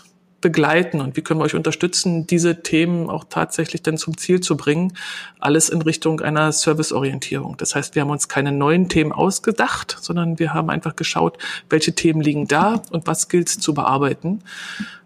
begleiten 0.46 1.00
und 1.00 1.16
wie 1.16 1.22
können 1.22 1.40
wir 1.40 1.44
euch 1.44 1.56
unterstützen, 1.56 2.24
diese 2.24 2.62
Themen 2.62 3.10
auch 3.10 3.24
tatsächlich 3.28 3.82
dann 3.82 3.98
zum 3.98 4.16
Ziel 4.16 4.38
zu 4.38 4.56
bringen. 4.56 4.92
Alles 5.40 5.68
in 5.68 5.82
Richtung 5.82 6.20
einer 6.20 6.52
Serviceorientierung. 6.52 7.56
Das 7.56 7.74
heißt, 7.74 7.96
wir 7.96 8.02
haben 8.02 8.10
uns 8.10 8.28
keine 8.28 8.52
neuen 8.52 8.88
Themen 8.88 9.10
ausgedacht, 9.10 9.96
sondern 10.00 10.38
wir 10.38 10.54
haben 10.54 10.70
einfach 10.70 10.94
geschaut, 10.94 11.36
welche 11.68 11.96
Themen 11.96 12.20
liegen 12.20 12.46
da 12.46 12.80
und 12.92 13.08
was 13.08 13.28
gilt 13.28 13.48
zu 13.48 13.74
bearbeiten. 13.74 14.44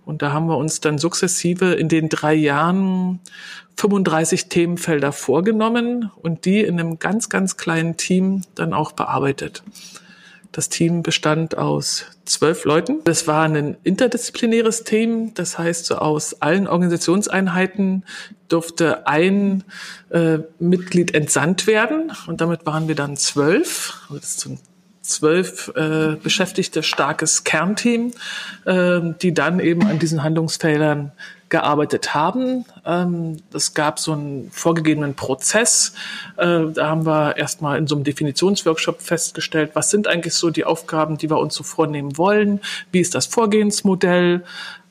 Und 0.05 0.21
da 0.21 0.33
haben 0.33 0.47
wir 0.47 0.59
uns 0.59 0.81
dann 0.81 0.99
sukzessive 0.99 1.73
in 1.73 1.89
den 1.89 2.11
drei 2.11 2.35
Jahren 2.35 3.21
35 3.79 4.51
Themenfelder 4.51 5.11
vorgenommen 5.11 6.11
und 6.21 6.45
die 6.45 6.61
in 6.61 6.79
einem 6.79 6.99
ganz, 6.99 7.31
ganz 7.31 7.57
kleinen 7.57 7.97
Team 7.97 8.43
dann 8.55 8.75
auch 8.75 8.93
bearbeitet. 8.93 9.63
Das 10.53 10.69
Team 10.69 11.03
bestand 11.03 11.57
aus 11.57 12.07
zwölf 12.25 12.65
Leuten. 12.65 12.99
Das 13.05 13.29
war 13.29 13.45
ein 13.45 13.77
interdisziplinäres 13.85 14.83
Team. 14.83 15.33
Das 15.35 15.59
heißt, 15.59 15.87
so 15.87 15.97
aus 15.97 16.43
allen 16.43 16.67
Organisationseinheiten 16.67 18.05
durfte 18.49 19.07
ein 19.07 19.63
äh, 20.11 20.39
Mitglied 20.59 21.15
entsandt 21.15 21.67
werden. 21.69 22.13
Und 22.27 22.41
damit 22.41 22.67
waren 22.67 22.89
wir 22.89 22.97
dann 22.97 23.17
zwölf. 23.17 24.01
Das 24.11 24.37
ist 24.37 24.47
ein 24.47 24.59
zwölf 25.03 25.73
äh, 25.77 26.17
beschäftigte 26.17 26.83
starkes 26.83 27.45
Kernteam, 27.45 28.13
äh, 28.65 29.01
die 29.23 29.35
dann 29.35 29.61
eben 29.61 29.87
an 29.87 29.99
diesen 29.99 30.23
Handlungsfeldern 30.23 31.13
gearbeitet 31.51 32.15
haben. 32.15 32.65
Ähm, 32.87 33.39
es 33.53 33.75
gab 33.75 33.99
so 33.99 34.13
einen 34.13 34.51
vorgegebenen 34.51 35.15
Prozess. 35.15 35.93
Äh, 36.37 36.67
da 36.73 36.89
haben 36.89 37.05
wir 37.05 37.37
erstmal 37.37 37.79
in 37.79 37.87
so 37.87 37.97
einem 37.97 38.05
Definitionsworkshop 38.05 39.03
festgestellt, 39.03 39.73
was 39.75 39.91
sind 39.91 40.09
eigentlich 40.09 40.35
so 40.35 40.51
die 40.51 40.65
Aufgaben, 40.65 41.19
die 41.19 41.29
wir 41.29 41.39
uns 41.39 41.55
so 41.55 41.63
vornehmen 41.63 42.17
wollen, 42.17 42.61
wie 42.93 43.01
ist 43.01 43.15
das 43.15 43.27
Vorgehensmodell, 43.27 44.45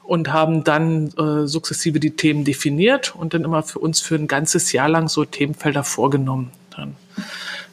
und 0.04 0.34
haben 0.34 0.64
dann 0.64 1.10
äh, 1.20 1.46
sukzessive 1.46 2.00
die 2.00 2.16
Themen 2.16 2.44
definiert 2.44 3.16
und 3.16 3.36
dann 3.36 3.44
immer 3.44 3.62
für 3.62 3.78
uns 3.78 4.02
für 4.02 4.16
ein 4.16 4.28
ganzes 4.28 4.72
Jahr 4.72 4.90
lang 4.90 5.08
so 5.08 5.24
Themenfelder 5.24 5.84
vorgenommen. 5.84 6.50
Dann. 6.76 6.96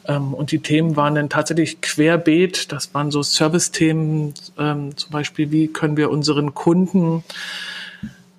Ähm, 0.07 0.35
und 0.35 0.51
die 0.51 0.59
Themen 0.59 0.95
waren 0.95 1.15
dann 1.15 1.29
tatsächlich 1.29 1.81
querbeet. 1.81 2.71
Das 2.71 2.93
waren 2.93 3.09
so 3.09 3.23
Service-Themen, 3.23 4.35
ähm, 4.59 4.95
zum 4.95 5.11
Beispiel, 5.11 5.51
wie 5.51 5.67
können 5.67 5.97
wir 5.97 6.11
unseren 6.11 6.53
Kunden 6.53 7.23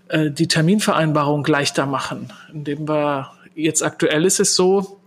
äh, 0.09 0.31
die 0.31 0.49
Terminvereinbarung 0.49 1.45
leichter 1.47 1.87
machen, 1.87 2.33
indem 2.53 2.89
wir 2.89 3.31
jetzt 3.55 3.83
aktuell 3.83 4.25
ist 4.25 4.41
es 4.41 4.55
so, 4.55 5.01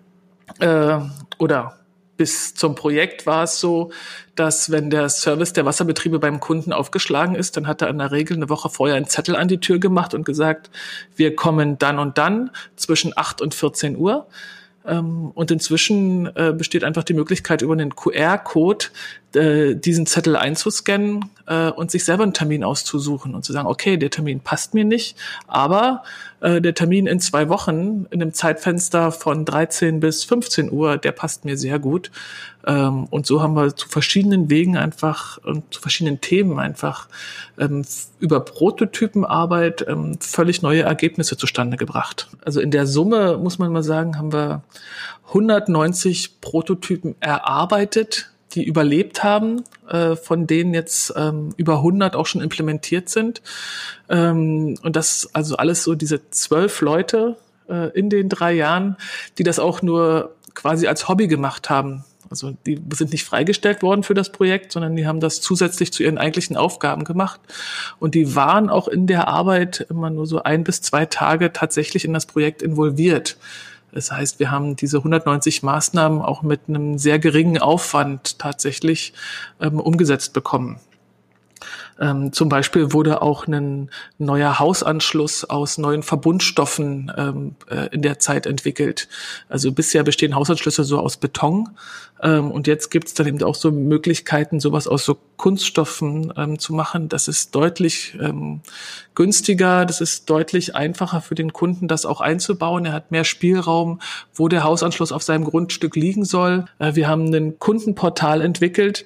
äh, 0.60 1.00
oder 1.38 1.78
bis 2.18 2.54
zum 2.54 2.76
Projekt 2.76 3.26
war 3.26 3.46
es 3.46 3.60
so, 3.60 3.92
dass 4.36 4.70
wenn 4.70 4.92
der 4.92 5.10
Service 5.10 5.54
der 5.54 5.66
Wasserbetriebe 5.66 6.20
beim 6.20 6.40
Kunden 6.40 6.72
aufgeschlagen 6.72 7.34
ist, 7.34 7.58
dann 7.58 7.66
hat 7.66 7.82
er 7.82 7.90
in 7.90 7.98
der 7.98 8.12
Regel 8.12 8.38
eine 8.38 8.48
Woche 8.48 8.70
vorher 8.70 8.96
einen 8.96 9.08
Zettel 9.08 9.36
an 9.36 9.48
die 9.48 9.60
Tür 9.60 9.80
gemacht 9.80 10.14
und 10.14 10.24
gesagt, 10.24 10.70
wir 11.16 11.36
kommen 11.36 11.80
dann 11.80 11.98
und 11.98 12.20
dann 12.20 12.52
zwischen 12.76 13.14
8 13.16 13.42
und 13.42 13.56
14 13.56 13.98
Uhr. 13.98 14.28
Ähm, 14.86 15.32
und 15.34 15.52
inzwischen 15.52 16.26
äh, 16.36 16.54
besteht 16.58 16.84
einfach 16.84 17.04
die 17.04 17.14
Möglichkeit, 17.14 17.62
über 17.62 17.74
einen 17.74 17.96
QR-Code 17.96 18.86
äh, 19.36 19.76
diesen 19.76 20.06
Zettel 20.06 20.36
einzuscannen 20.36 21.26
äh, 21.48 21.70
und 21.70 21.92
sich 21.92 22.04
selber 22.04 22.24
einen 22.24 22.34
Termin 22.34 22.64
auszusuchen 22.64 23.36
und 23.36 23.46
zu 23.46 23.54
sagen, 23.54 23.68
okay, 23.68 23.98
der 23.98 24.10
Termin 24.10 24.40
passt 24.40 24.74
mir 24.74 24.86
nicht, 24.86 25.18
aber 25.48 26.04
äh, 26.42 26.60
der 26.60 26.74
Termin 26.74 27.08
in 27.08 27.20
zwei 27.20 27.50
Wochen 27.50 28.08
in 28.10 28.22
einem 28.22 28.34
Zeitfenster 28.34 29.12
von 29.12 29.46
13 29.46 30.00
bis 30.00 30.24
15 30.24 30.72
Uhr, 30.72 30.98
der 30.98 31.12
passt 31.12 31.46
mir 31.46 31.58
sehr 31.58 31.80
gut. 31.80 32.12
Ähm, 32.66 33.06
und 33.06 33.26
so 33.26 33.42
haben 33.42 33.56
wir 33.56 33.76
zu 33.76 33.88
verschiedenen 33.88 34.50
Wegen 34.50 34.76
einfach 34.76 35.38
und 35.44 35.74
zu 35.74 35.82
verschiedenen 35.82 36.20
Themen 36.20 36.60
einfach 36.60 37.08
ähm, 37.60 37.84
über 38.20 38.40
Prototypenarbeit 38.40 39.86
ähm, 39.88 40.18
völlig 40.20 40.62
neue 40.62 40.82
Ergebnisse 40.82 41.38
zustande 41.38 41.78
gebracht. 41.78 42.28
Also 42.44 42.60
in 42.60 42.72
der 42.72 42.88
Summe 42.88 43.38
muss 43.38 43.60
man 43.60 43.72
mal 43.72 43.84
sagen, 43.84 44.18
haben 44.18 44.34
wir 44.34 44.64
190 45.28 46.42
Prototypen 46.42 47.16
erarbeitet, 47.20 48.32
die 48.56 48.64
überlebt 48.64 49.24
haben, 49.24 49.64
äh, 49.90 50.16
von 50.16 50.48
denen 50.48 50.74
jetzt 50.74 51.14
ähm, 51.16 51.54
über 51.58 51.78
100 51.78 52.16
auch 52.16 52.26
schon 52.26 52.42
implementiert 52.42 53.10
sind. 53.10 53.42
Ähm, 54.10 54.78
und 54.84 54.96
das 54.96 55.30
also 55.34 55.58
alles 55.58 55.84
so 55.84 55.96
diese 55.96 56.30
zwölf 56.32 56.82
Leute 56.82 57.38
äh, 57.70 57.90
in 57.98 58.10
den 58.10 58.30
drei 58.30 58.54
Jahren, 58.54 58.98
die 59.38 59.44
das 59.44 59.60
auch 59.60 59.82
nur 59.82 60.36
quasi 60.54 60.88
als 60.88 61.08
Hobby 61.08 61.28
gemacht 61.28 61.70
haben. 61.70 62.04
Also 62.30 62.54
die 62.66 62.82
sind 62.94 63.12
nicht 63.12 63.26
freigestellt 63.26 63.82
worden 63.82 64.04
für 64.04 64.14
das 64.14 64.32
Projekt, 64.32 64.72
sondern 64.72 64.96
die 64.96 65.06
haben 65.06 65.20
das 65.20 65.42
zusätzlich 65.42 65.92
zu 65.92 66.02
ihren 66.02 66.18
eigentlichen 66.18 66.56
Aufgaben 66.56 67.04
gemacht. 67.04 67.42
Und 68.00 68.16
die 68.16 68.36
waren 68.36 68.70
auch 68.70 68.88
in 68.88 69.06
der 69.06 69.28
Arbeit 69.28 69.86
immer 69.90 70.10
nur 70.10 70.26
so 70.26 70.42
ein 70.42 70.64
bis 70.64 70.82
zwei 70.82 71.06
Tage 71.06 71.52
tatsächlich 71.52 72.06
in 72.06 72.14
das 72.14 72.26
Projekt 72.26 72.62
involviert. 72.62 73.36
Das 73.92 74.12
heißt, 74.12 74.40
wir 74.40 74.52
haben 74.52 74.76
diese 74.76 74.98
190 74.98 75.64
Maßnahmen 75.64 76.22
auch 76.22 76.44
mit 76.44 76.62
einem 76.68 76.98
sehr 76.98 77.20
geringen 77.20 77.58
Aufwand 77.58 78.40
tatsächlich 78.40 79.14
ähm, 79.60 79.80
umgesetzt 79.80 80.34
bekommen. 80.34 80.80
Ähm, 82.00 82.34
zum 82.34 82.50
Beispiel 82.50 82.94
wurde 82.94 83.22
auch 83.22 83.48
ein 83.48 83.90
neuer 84.18 84.60
Hausanschluss 84.60 85.44
aus 85.46 85.78
neuen 85.78 86.04
Verbundstoffen 86.04 87.12
ähm, 87.18 87.56
äh, 87.70 87.88
in 87.92 88.02
der 88.02 88.20
Zeit 88.20 88.46
entwickelt. 88.46 89.08
Also 89.50 89.72
bisher 89.72 90.04
bestehen 90.04 90.36
Hausanschlüsse 90.36 90.84
so 90.84 91.00
aus 91.00 91.18
Beton 91.18 91.70
ähm, 92.22 92.52
und 92.52 92.68
jetzt 92.68 92.92
gibt 92.92 93.08
es 93.08 93.14
dann 93.14 93.28
eben 93.28 93.42
auch 93.44 93.56
so 93.56 93.72
Möglichkeiten, 93.72 94.60
sowas 94.60 94.88
aus 94.88 95.06
so 95.06 95.18
Kunststoffen 95.38 96.32
ähm, 96.38 96.60
zu 96.60 96.74
machen. 96.74 97.10
Das 97.10 97.28
ist 97.28 97.56
deutlich 97.56 98.16
ähm, 98.20 98.62
günstiger, 99.16 99.86
das 99.86 100.02
ist 100.02 100.30
deutlich 100.30 100.76
einfacher 100.76 101.22
für 101.22 101.36
den 101.36 101.52
Kunden, 101.52 101.88
das 101.88 102.06
auch 102.06 102.22
einzubauen. 102.22 102.86
Er 102.86 102.94
hat 102.94 103.12
mehr 103.12 103.24
Spielraum, 103.24 104.00
wo 104.34 104.48
der 104.48 104.64
Hausanschluss 104.64 105.12
auf 105.12 105.24
seinem 105.24 105.46
Grundstück 105.46 105.96
liegen 105.96 106.24
soll. 106.24 106.66
Äh, 106.78 106.96
wir 106.96 107.08
haben 107.08 107.34
ein 107.34 107.58
Kundenportal 107.58 108.42
entwickelt, 108.42 109.06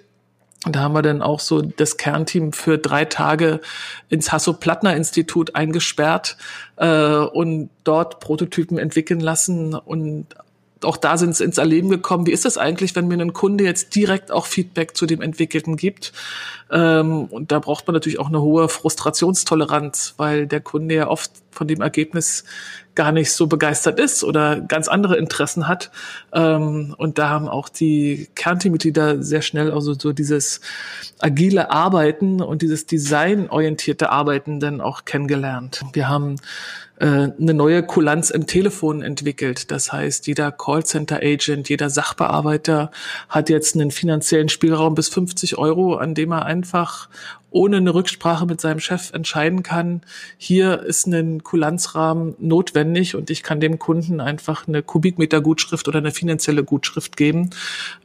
da 0.73 0.79
haben 0.79 0.93
wir 0.93 1.01
dann 1.01 1.21
auch 1.21 1.39
so 1.39 1.61
das 1.61 1.97
Kernteam 1.97 2.53
für 2.53 2.77
drei 2.77 3.05
Tage 3.05 3.61
ins 4.09 4.31
Hasso-Plattner-Institut 4.31 5.55
eingesperrt 5.55 6.37
äh, 6.77 7.17
und 7.17 7.69
dort 7.83 8.19
Prototypen 8.19 8.77
entwickeln 8.77 9.19
lassen 9.19 9.75
und 9.75 10.27
auch 10.83 10.97
da 10.97 11.17
sind 11.17 11.31
es 11.31 11.41
ins 11.41 11.57
Erleben 11.57 11.89
gekommen. 11.89 12.27
Wie 12.27 12.31
ist 12.31 12.45
es 12.45 12.57
eigentlich, 12.57 12.95
wenn 12.95 13.07
mir 13.07 13.19
ein 13.19 13.33
Kunde 13.33 13.63
jetzt 13.63 13.95
direkt 13.95 14.31
auch 14.31 14.45
Feedback 14.45 14.95
zu 14.95 15.05
dem 15.05 15.21
Entwickelten 15.21 15.77
gibt? 15.77 16.13
Ähm, 16.71 17.25
und 17.25 17.51
da 17.51 17.59
braucht 17.59 17.87
man 17.87 17.93
natürlich 17.93 18.19
auch 18.19 18.27
eine 18.27 18.41
hohe 18.41 18.69
Frustrationstoleranz, 18.69 20.15
weil 20.17 20.47
der 20.47 20.61
Kunde 20.61 20.95
ja 20.95 21.07
oft 21.07 21.31
von 21.51 21.67
dem 21.67 21.81
Ergebnis 21.81 22.43
gar 22.95 23.11
nicht 23.11 23.31
so 23.31 23.47
begeistert 23.47 23.99
ist 23.99 24.23
oder 24.23 24.61
ganz 24.61 24.87
andere 24.87 25.17
Interessen 25.17 25.67
hat. 25.67 25.91
Ähm, 26.33 26.95
und 26.97 27.17
da 27.17 27.29
haben 27.29 27.47
auch 27.47 27.69
die 27.69 28.29
Kernteammitglieder 28.35 29.21
sehr 29.21 29.41
schnell 29.41 29.71
also 29.71 29.93
so 29.93 30.13
dieses 30.13 30.61
agile 31.19 31.71
Arbeiten 31.71 32.41
und 32.41 32.61
dieses 32.61 32.85
designorientierte 32.85 34.09
Arbeiten 34.09 34.59
dann 34.59 34.81
auch 34.81 35.05
kennengelernt. 35.05 35.81
Wir 35.93 36.09
haben 36.09 36.37
äh, 36.99 37.05
eine 37.05 37.53
neue 37.53 37.83
Kulanz 37.83 38.29
im 38.29 38.47
Telefon 38.47 39.01
entwickelt. 39.01 39.69
Das 39.71 39.91
heißt, 39.91 40.27
jeder 40.27 40.51
Callcenter-Agent, 40.51 41.67
jeder 41.67 41.89
Sachbearbeiter 41.89 42.91
hat 43.27 43.49
jetzt 43.49 43.75
einen 43.75 43.91
finanziellen 43.91 44.49
Spielraum 44.49 44.95
bis 44.95 45.09
50 45.09 45.57
Euro, 45.57 45.95
an 45.95 46.15
dem 46.15 46.31
er 46.31 46.45
einfach 46.45 47.09
ohne 47.55 47.77
eine 47.77 47.93
Rücksprache 47.93 48.45
mit 48.45 48.59
seinem 48.59 48.81
Chef 48.81 49.13
entscheiden 49.13 49.63
kann, 49.63 50.01
hier 50.37 50.81
ist 50.81 51.07
ein 51.07 51.41
Kulanzrahmen 51.41 52.35
notwendig 52.37 53.15
und 53.15 53.29
ich 53.29 53.43
kann 53.43 53.61
dem 53.61 53.79
Kunden 53.79 54.19
einfach 54.19 54.67
eine 54.67 54.83
Kubikmeter 54.83 55.39
Gutschrift 55.39 55.87
oder 55.87 55.99
eine 55.99 56.11
finanzielle 56.11 56.65
Gutschrift 56.65 57.15
geben 57.15 57.51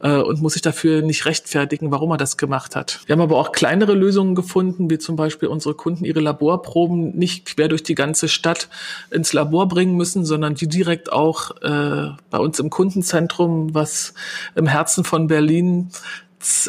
äh, 0.01 0.15
und 0.15 0.41
muss 0.41 0.53
sich 0.53 0.61
dafür 0.61 1.01
nicht 1.01 1.25
rechtfertigen, 1.25 1.91
warum 1.91 2.11
er 2.11 2.17
das 2.17 2.37
gemacht 2.37 2.77
hat. 2.77 3.01
Wir 3.05 3.13
haben 3.13 3.21
aber 3.21 3.37
auch 3.37 3.51
kleinere 3.51 3.93
Lösungen 3.93 4.35
gefunden, 4.35 4.89
wie 4.89 4.99
zum 4.99 5.17
Beispiel 5.17 5.49
unsere 5.49 5.75
Kunden 5.75 6.05
ihre 6.05 6.21
Laborproben 6.21 7.17
nicht 7.17 7.45
quer 7.45 7.67
durch 7.67 7.83
die 7.83 7.95
ganze 7.95 8.29
Stadt 8.29 8.69
ins 9.09 9.33
Labor 9.33 9.67
bringen 9.67 9.97
müssen, 9.97 10.23
sondern 10.23 10.55
die 10.55 10.69
direkt 10.69 11.11
auch 11.11 11.51
äh, 11.61 12.11
bei 12.29 12.37
uns 12.37 12.57
im 12.59 12.69
Kundenzentrum, 12.69 13.73
was 13.73 14.13
im 14.55 14.67
Herzen 14.67 15.03
von 15.03 15.27
Berlin 15.27 15.89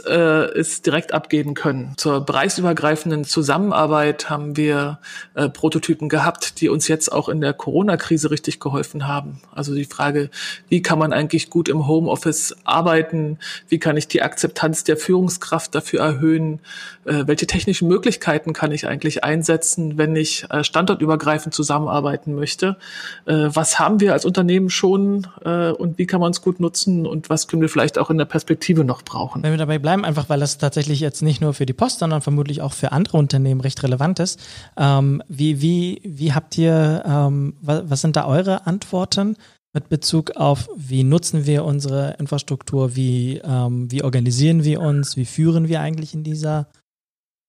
äh, 0.06 0.58
es 0.58 0.82
direkt 0.82 1.14
abgeben 1.14 1.54
können. 1.54 1.94
Zur 1.96 2.20
bereichsübergreifenden 2.20 3.24
Zusammenarbeit 3.24 4.28
haben 4.28 4.56
wir 4.56 4.98
äh, 5.34 5.48
Prototypen 5.48 6.08
gehabt, 6.08 6.60
die 6.60 6.68
uns 6.68 6.88
jetzt 6.88 7.10
auch 7.10 7.28
in 7.28 7.40
der 7.40 7.52
Corona-Krise 7.52 8.30
richtig 8.30 8.60
geholfen 8.60 9.08
haben. 9.08 9.40
Also 9.50 9.74
die 9.74 9.84
Frage, 9.84 10.30
wie 10.68 10.82
kann 10.82 10.98
man 10.98 11.12
eigentlich 11.12 11.48
gut 11.48 11.68
im 11.68 11.86
Homeoffice 11.86 12.56
arbeiten? 12.64 13.38
Wie 13.68 13.78
kann 13.78 13.96
ich 13.96 14.08
die 14.08 14.22
Akzeptanz 14.22 14.84
der 14.84 14.96
Führungskraft 14.96 15.74
dafür 15.74 16.00
erhöhen? 16.00 16.60
Äh, 17.04 17.24
welche 17.26 17.46
technischen 17.46 17.88
Möglichkeiten 17.88 18.52
kann 18.52 18.72
ich 18.72 18.86
eigentlich 18.86 19.24
einsetzen, 19.24 19.96
wenn 19.96 20.14
ich 20.16 20.44
äh, 20.50 20.64
standortübergreifend 20.64 21.54
zusammenarbeiten 21.54 22.34
möchte? 22.34 22.76
Äh, 23.24 23.48
was 23.48 23.78
haben 23.78 24.00
wir 24.00 24.12
als 24.12 24.24
Unternehmen 24.24 24.70
schon 24.70 25.26
äh, 25.44 25.70
und 25.70 25.98
wie 25.98 26.06
kann 26.06 26.20
man 26.20 26.32
es 26.32 26.42
gut 26.42 26.60
nutzen 26.60 27.06
und 27.06 27.30
was 27.30 27.48
können 27.48 27.62
wir 27.62 27.68
vielleicht 27.68 27.98
auch 27.98 28.10
in 28.10 28.18
der 28.18 28.26
Perspektive 28.26 28.84
noch 28.84 29.02
brauchen? 29.02 29.42
Dabei 29.62 29.78
bleiben, 29.78 30.04
einfach 30.04 30.28
weil 30.28 30.40
das 30.40 30.58
tatsächlich 30.58 31.00
jetzt 31.00 31.22
nicht 31.22 31.40
nur 31.40 31.54
für 31.54 31.66
die 31.66 31.72
Post, 31.72 32.00
sondern 32.00 32.20
vermutlich 32.20 32.60
auch 32.60 32.72
für 32.72 32.92
andere 32.92 33.16
Unternehmen 33.16 33.60
recht 33.60 33.82
relevant 33.82 34.18
ist. 34.18 34.40
Ähm, 34.76 35.22
wie, 35.28 35.62
wie, 35.62 36.02
wie 36.04 36.32
habt 36.32 36.58
ihr, 36.58 37.02
ähm, 37.06 37.54
was, 37.60 37.82
was 37.86 38.00
sind 38.00 38.16
da 38.16 38.26
eure 38.26 38.66
Antworten 38.66 39.36
mit 39.72 39.88
Bezug 39.88 40.32
auf, 40.32 40.68
wie 40.76 41.02
nutzen 41.02 41.46
wir 41.46 41.64
unsere 41.64 42.16
Infrastruktur, 42.18 42.94
wie, 42.94 43.40
ähm, 43.44 43.90
wie 43.90 44.02
organisieren 44.02 44.64
wir 44.64 44.80
uns, 44.80 45.16
wie 45.16 45.24
führen 45.24 45.68
wir 45.68 45.80
eigentlich 45.80 46.12
in 46.12 46.24
dieser 46.24 46.68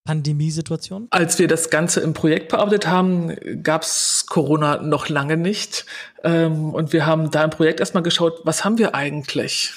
Pandemiesituation? 0.05 1.07
Als 1.11 1.39
wir 1.39 1.47
das 1.47 1.69
Ganze 1.69 2.01
im 2.01 2.13
Projekt 2.13 2.49
bearbeitet 2.49 2.87
haben, 2.87 3.35
gab's 3.63 4.25
Corona 4.27 4.81
noch 4.81 5.07
lange 5.07 5.37
nicht. 5.37 5.85
Ähm, 6.25 6.73
und 6.73 6.91
wir 6.91 7.05
haben 7.05 7.31
da 7.31 7.45
im 7.45 7.51
Projekt 7.51 7.79
erstmal 7.79 8.03
geschaut, 8.03 8.41
was 8.43 8.65
haben 8.65 8.77
wir 8.77 8.95
eigentlich? 8.95 9.71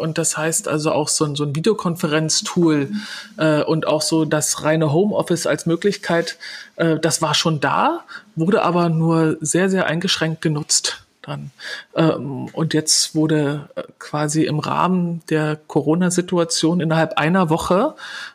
und 0.00 0.18
das 0.18 0.36
heißt 0.36 0.68
also 0.68 0.92
auch 0.92 1.08
so 1.08 1.24
ein, 1.24 1.34
so 1.34 1.44
ein 1.44 1.54
Videokonferenztool 1.54 2.90
äh, 3.38 3.62
und 3.62 3.86
auch 3.86 4.02
so 4.02 4.24
das 4.24 4.64
reine 4.64 4.92
Homeoffice 4.92 5.46
als 5.46 5.64
Möglichkeit, 5.64 6.36
äh, 6.76 6.98
das 6.98 7.22
war 7.22 7.34
schon 7.34 7.60
da, 7.60 8.04
wurde 8.36 8.62
aber 8.62 8.90
nur 8.90 9.38
sehr, 9.40 9.70
sehr 9.70 9.86
eingeschränkt 9.86 10.42
genutzt 10.42 11.06
dann. 11.22 11.50
Ähm, 11.94 12.46
und 12.52 12.74
jetzt 12.74 13.14
wurde 13.14 13.68
äh, 13.74 13.82
quasi 13.98 14.44
im 14.44 14.58
Rahmen 14.58 15.22
der 15.28 15.56
Corona-Situation 15.56 16.80
innerhalb 16.80 17.18
einer 17.18 17.50
Woche 17.50 17.94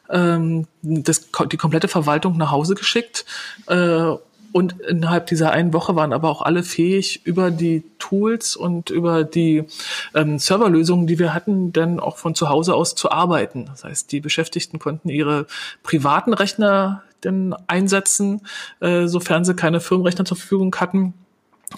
ähm, 0.10 0.68
das, 0.82 1.30
die 1.52 1.58
komplette 1.58 1.88
Verwaltung 1.88 2.38
nach 2.38 2.52
Hause 2.52 2.76
geschickt. 2.76 3.26
Äh, 3.68 4.14
und 4.52 4.80
innerhalb 4.84 5.28
dieser 5.28 5.52
einen 5.52 5.74
Woche 5.74 5.98
waren 5.98 6.14
aber 6.14 6.30
auch 6.30 6.42
alle 6.42 6.64
fähig, 6.64 7.26
über 7.26 7.52
die 7.52 7.84
Tools 8.00 8.56
und 8.56 8.90
über 8.90 9.26
die 9.26 9.66
ähm, 10.14 10.40
Serverlösungen, 10.40 11.08
die 11.08 11.20
wir 11.20 11.34
hatten, 11.34 11.74
dann 11.74 12.00
auch 12.00 12.16
von 12.16 12.36
zu 12.36 12.48
Hause 12.48 12.74
aus 12.74 12.96
zu 12.96 13.12
arbeiten. 13.12 13.66
Das 13.66 13.84
heißt, 13.84 14.14
die 14.14 14.22
Beschäftigten 14.22 14.80
konnten 14.80 15.10
ihre 15.10 15.48
privaten 15.84 16.34
Rechner 16.34 17.04
dann 17.20 17.54
einsetzen, 17.68 18.48
äh, 18.80 19.08
sofern 19.08 19.44
sie 19.44 19.56
keine 19.56 19.82
Firmenrechner 19.82 20.24
zur 20.24 20.38
Verfügung 20.38 20.74
hatten 20.78 21.14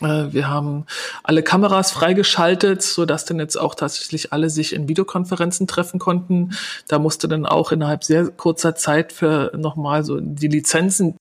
wir 0.02 0.48
haben 0.48 0.86
alle 1.24 1.44
Kameras 1.44 1.92
freigeschaltet, 1.92 2.84
so 2.84 3.06
dass 3.06 3.26
dann 3.26 3.40
jetzt 3.40 3.60
auch 3.60 3.74
tatsächlich 3.74 4.34
alle 4.34 4.50
sich 4.50 4.74
in 4.74 4.88
Videokonferenzen 4.88 5.68
treffen 5.68 6.00
konnten. 6.00 6.52
Da 6.88 7.00
musste 7.00 7.28
dann 7.28 7.46
auch 7.46 7.72
innerhalb 7.72 8.04
sehr 8.04 8.28
kurzer 8.30 8.76
Zeit 8.76 9.12
für 9.14 9.52
nochmal 9.56 10.04
so 10.04 10.20
die 10.20 10.48
Lizenzen 10.48 11.16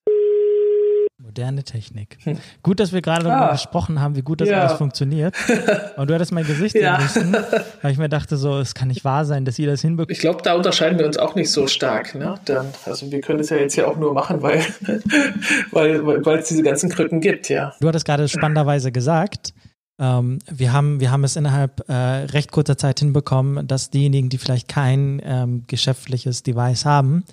moderne 1.36 1.64
Technik. 1.64 2.16
Hm. 2.22 2.38
Gut, 2.62 2.80
dass 2.80 2.92
wir 2.92 3.02
gerade 3.02 3.24
darüber 3.24 3.50
ah. 3.50 3.52
gesprochen 3.52 4.00
haben, 4.00 4.16
wie 4.16 4.22
gut 4.22 4.40
das 4.40 4.48
ja. 4.48 4.62
alles 4.62 4.78
funktioniert. 4.78 5.34
Und 5.96 6.08
du 6.08 6.14
hattest 6.14 6.32
mein 6.32 6.46
Gesicht 6.46 6.74
ja. 6.74 6.98
müssen, 6.98 7.36
weil 7.82 7.92
ich 7.92 7.98
mir 7.98 8.08
dachte, 8.08 8.38
so, 8.38 8.58
es 8.58 8.74
kann 8.74 8.88
nicht 8.88 9.04
wahr 9.04 9.26
sein, 9.26 9.44
dass 9.44 9.58
ihr 9.58 9.66
das 9.66 9.82
hinbekommt. 9.82 10.10
Ich 10.10 10.20
glaube, 10.20 10.42
da 10.42 10.54
unterscheiden 10.54 10.98
wir 10.98 11.06
uns 11.06 11.18
auch 11.18 11.34
nicht 11.34 11.50
so 11.50 11.66
stark. 11.66 12.14
Ne? 12.14 12.36
Dann, 12.46 12.68
also 12.86 13.10
wir 13.10 13.20
können 13.20 13.40
es 13.40 13.50
ja 13.50 13.58
jetzt 13.58 13.76
ja 13.76 13.86
auch 13.86 13.98
nur 13.98 14.14
machen, 14.14 14.40
weil, 14.42 14.64
weil, 15.72 16.24
weil 16.24 16.38
es 16.38 16.48
diese 16.48 16.62
ganzen 16.62 16.88
Krücken 16.88 17.20
gibt, 17.20 17.50
ja. 17.50 17.74
Du 17.80 17.88
hattest 17.88 18.06
gerade 18.06 18.26
spannenderweise 18.28 18.90
gesagt, 18.92 19.52
ähm, 19.98 20.38
wir, 20.50 20.72
haben, 20.72 21.00
wir 21.00 21.10
haben 21.10 21.24
es 21.24 21.36
innerhalb 21.36 21.86
äh, 21.88 21.92
recht 21.92 22.50
kurzer 22.50 22.78
Zeit 22.78 23.00
hinbekommen, 23.00 23.66
dass 23.66 23.90
diejenigen, 23.90 24.30
die 24.30 24.38
vielleicht 24.38 24.68
kein 24.68 25.20
ähm, 25.22 25.64
geschäftliches 25.66 26.42
Device 26.42 26.86
haben, 26.86 27.24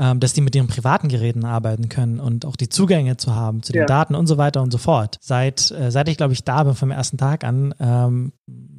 ähm, 0.00 0.18
dass 0.18 0.32
die 0.32 0.40
mit 0.40 0.54
ihren 0.56 0.66
privaten 0.66 1.08
Geräten 1.08 1.44
arbeiten 1.44 1.90
können 1.90 2.20
und 2.20 2.46
auch 2.46 2.56
die 2.56 2.70
Zugänge 2.70 3.18
zu 3.18 3.34
haben 3.34 3.62
zu 3.62 3.72
den 3.72 3.82
ja. 3.82 3.86
Daten 3.86 4.14
und 4.14 4.26
so 4.26 4.38
weiter 4.38 4.62
und 4.62 4.70
so 4.70 4.78
fort. 4.78 5.18
Seit, 5.20 5.70
äh, 5.72 5.90
seit 5.90 6.08
ich, 6.08 6.16
glaube 6.16 6.32
ich, 6.32 6.42
da 6.42 6.64
bin 6.64 6.74
vom 6.74 6.90
ersten 6.90 7.18
Tag 7.18 7.44
an, 7.44 7.74
ähm, 7.78 8.32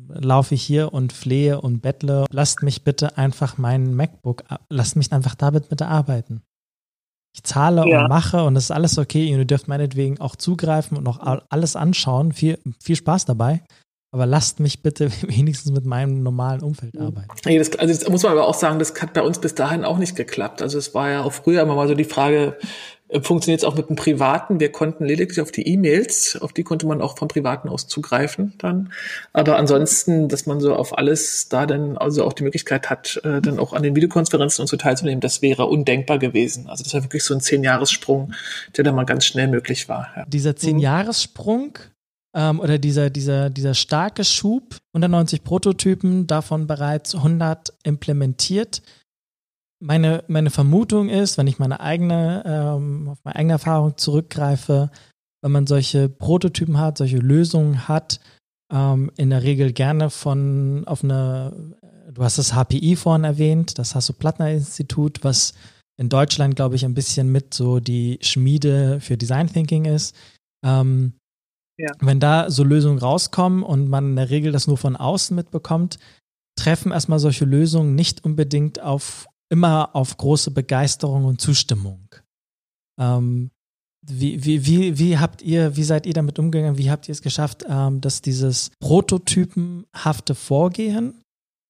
laufe 0.07 0.55
ich 0.55 0.63
hier 0.63 0.93
und 0.93 1.13
flehe 1.13 1.61
und 1.61 1.81
bettle. 1.81 2.25
Lasst 2.31 2.63
mich 2.63 2.83
bitte 2.83 3.17
einfach 3.19 3.59
mein 3.59 3.93
MacBook, 3.93 4.43
lasst 4.69 4.95
mich 4.95 5.13
einfach 5.13 5.35
damit 5.35 5.69
bitte 5.69 5.87
arbeiten. 5.87 6.41
Ich 7.33 7.43
zahle 7.43 7.87
ja. 7.87 8.01
und 8.01 8.09
mache 8.09 8.43
und 8.43 8.55
es 8.55 8.65
ist 8.65 8.71
alles 8.71 8.97
okay. 8.97 9.31
Und 9.31 9.39
ihr 9.39 9.45
dürft 9.45 9.67
meinetwegen 9.67 10.19
auch 10.19 10.35
zugreifen 10.35 10.97
und 10.97 11.03
noch 11.03 11.19
alles 11.49 11.75
anschauen. 11.75 12.33
Viel, 12.33 12.57
viel 12.79 12.95
Spaß 12.95 13.25
dabei. 13.25 13.61
Aber 14.11 14.25
lasst 14.25 14.59
mich 14.59 14.81
bitte 14.81 15.09
wenigstens 15.21 15.71
mit 15.71 15.85
meinem 15.85 16.21
normalen 16.21 16.61
Umfeld 16.61 16.95
mhm. 16.95 17.01
arbeiten. 17.01 17.29
Nee, 17.45 17.57
das, 17.57 17.71
also 17.77 17.93
das 17.93 18.09
muss 18.09 18.23
man 18.23 18.33
aber 18.33 18.47
auch 18.47 18.53
sagen, 18.53 18.79
das 18.79 18.93
hat 19.01 19.13
bei 19.13 19.21
uns 19.21 19.39
bis 19.39 19.55
dahin 19.55 19.85
auch 19.85 19.97
nicht 19.97 20.15
geklappt. 20.15 20.61
Also 20.61 20.77
es 20.77 20.93
war 20.93 21.09
ja 21.09 21.23
auch 21.23 21.33
früher 21.33 21.61
immer 21.61 21.75
mal 21.75 21.87
so 21.87 21.95
die 21.95 22.03
Frage, 22.03 22.57
äh, 23.11 23.21
funktioniert 23.21 23.61
es 23.61 23.65
auch 23.65 23.75
mit 23.75 23.89
dem 23.89 23.95
Privaten? 23.95 24.59
Wir 24.59 24.71
konnten 24.71 25.05
lediglich 25.05 25.39
auf 25.41 25.51
die 25.51 25.67
E-Mails, 25.67 26.37
auf 26.41 26.53
die 26.53 26.63
konnte 26.63 26.87
man 26.87 27.01
auch 27.01 27.17
vom 27.17 27.27
Privaten 27.27 27.69
aus 27.69 27.87
zugreifen 27.87 28.53
dann. 28.57 28.91
Aber 29.33 29.57
ansonsten, 29.57 30.29
dass 30.29 30.45
man 30.45 30.59
so 30.59 30.75
auf 30.75 30.97
alles 30.97 31.49
da 31.49 31.65
dann 31.65 31.97
also 31.97 32.25
auch 32.25 32.33
die 32.33 32.43
Möglichkeit 32.43 32.89
hat, 32.89 33.21
äh, 33.23 33.41
dann 33.41 33.59
auch 33.59 33.73
an 33.73 33.83
den 33.83 33.95
Videokonferenzen 33.95 34.63
und 34.63 34.67
so 34.67 34.77
teilzunehmen, 34.77 35.21
das 35.21 35.41
wäre 35.41 35.65
undenkbar 35.65 36.19
gewesen. 36.19 36.67
Also 36.67 36.83
das 36.83 36.93
war 36.93 37.03
wirklich 37.03 37.23
so 37.23 37.33
ein 37.33 37.41
Zehn-Jahres-Sprung, 37.41 38.33
der 38.75 38.83
dann 38.83 38.95
mal 38.95 39.05
ganz 39.05 39.25
schnell 39.25 39.47
möglich 39.47 39.89
war. 39.89 40.07
Ja. 40.15 40.25
Dieser 40.27 40.55
Zehn-Jahres-Sprung, 40.55 41.77
ähm, 42.35 42.59
oder 42.59 42.77
dieser, 42.77 43.09
dieser, 43.09 43.49
dieser 43.49 43.73
starke 43.73 44.23
Schub, 44.23 44.77
190 44.93 45.43
Prototypen, 45.43 46.27
davon 46.27 46.67
bereits 46.67 47.15
100 47.15 47.73
implementiert. 47.83 48.81
Meine, 49.83 50.23
meine 50.27 50.49
Vermutung 50.49 51.09
ist, 51.09 51.37
wenn 51.37 51.47
ich 51.47 51.59
meine 51.59 51.79
eigene, 51.79 52.43
ähm, 52.45 53.09
auf 53.09 53.17
meine 53.23 53.35
eigene 53.35 53.53
Erfahrung 53.53 53.97
zurückgreife, 53.97 54.91
wenn 55.41 55.51
man 55.51 55.67
solche 55.67 56.07
Prototypen 56.07 56.77
hat, 56.77 56.97
solche 56.97 57.17
Lösungen 57.17 57.87
hat, 57.87 58.19
ähm, 58.71 59.11
in 59.17 59.31
der 59.31 59.43
Regel 59.43 59.73
gerne 59.73 60.09
von 60.09 60.83
auf 60.85 61.03
eine, 61.03 61.75
du 62.11 62.23
hast 62.23 62.37
das 62.37 62.53
HPI 62.53 62.95
vorhin 62.95 63.23
erwähnt, 63.23 63.79
das 63.79 63.95
Hasso-Plattner-Institut, 63.95 65.23
was 65.23 65.53
in 65.97 66.09
Deutschland, 66.09 66.55
glaube 66.55 66.75
ich, 66.75 66.85
ein 66.85 66.93
bisschen 66.93 67.31
mit 67.31 67.53
so 67.53 67.79
die 67.79 68.19
Schmiede 68.21 68.99
für 69.01 69.17
Design 69.17 69.47
Thinking 69.47 69.85
ist. 69.85 70.15
Ähm, 70.63 71.13
Wenn 71.99 72.19
da 72.19 72.49
so 72.49 72.63
Lösungen 72.63 72.99
rauskommen 72.99 73.63
und 73.63 73.87
man 73.87 74.11
in 74.11 74.15
der 74.15 74.29
Regel 74.29 74.51
das 74.51 74.67
nur 74.67 74.77
von 74.77 74.95
außen 74.95 75.35
mitbekommt, 75.35 75.99
treffen 76.57 76.91
erstmal 76.91 77.19
solche 77.19 77.45
Lösungen 77.45 77.95
nicht 77.95 78.23
unbedingt 78.23 78.81
auf 78.81 79.27
immer 79.49 79.95
auf 79.95 80.15
große 80.15 80.51
Begeisterung 80.51 81.25
und 81.25 81.41
Zustimmung. 81.41 82.07
Ähm, 82.99 83.51
wie, 84.03 84.43
wie, 84.43 84.65
wie, 84.65 84.97
wie 84.97 85.17
habt 85.17 85.41
ihr, 85.41 85.75
wie 85.75 85.83
seid 85.83 86.05
ihr 86.05 86.13
damit 86.13 86.39
umgegangen? 86.39 86.77
Wie 86.77 86.89
habt 86.89 87.07
ihr 87.07 87.11
es 87.11 87.21
geschafft, 87.21 87.65
ähm, 87.67 88.01
dass 88.01 88.21
dieses 88.21 88.71
prototypenhafte 88.79 90.33
Vorgehen, 90.33 91.21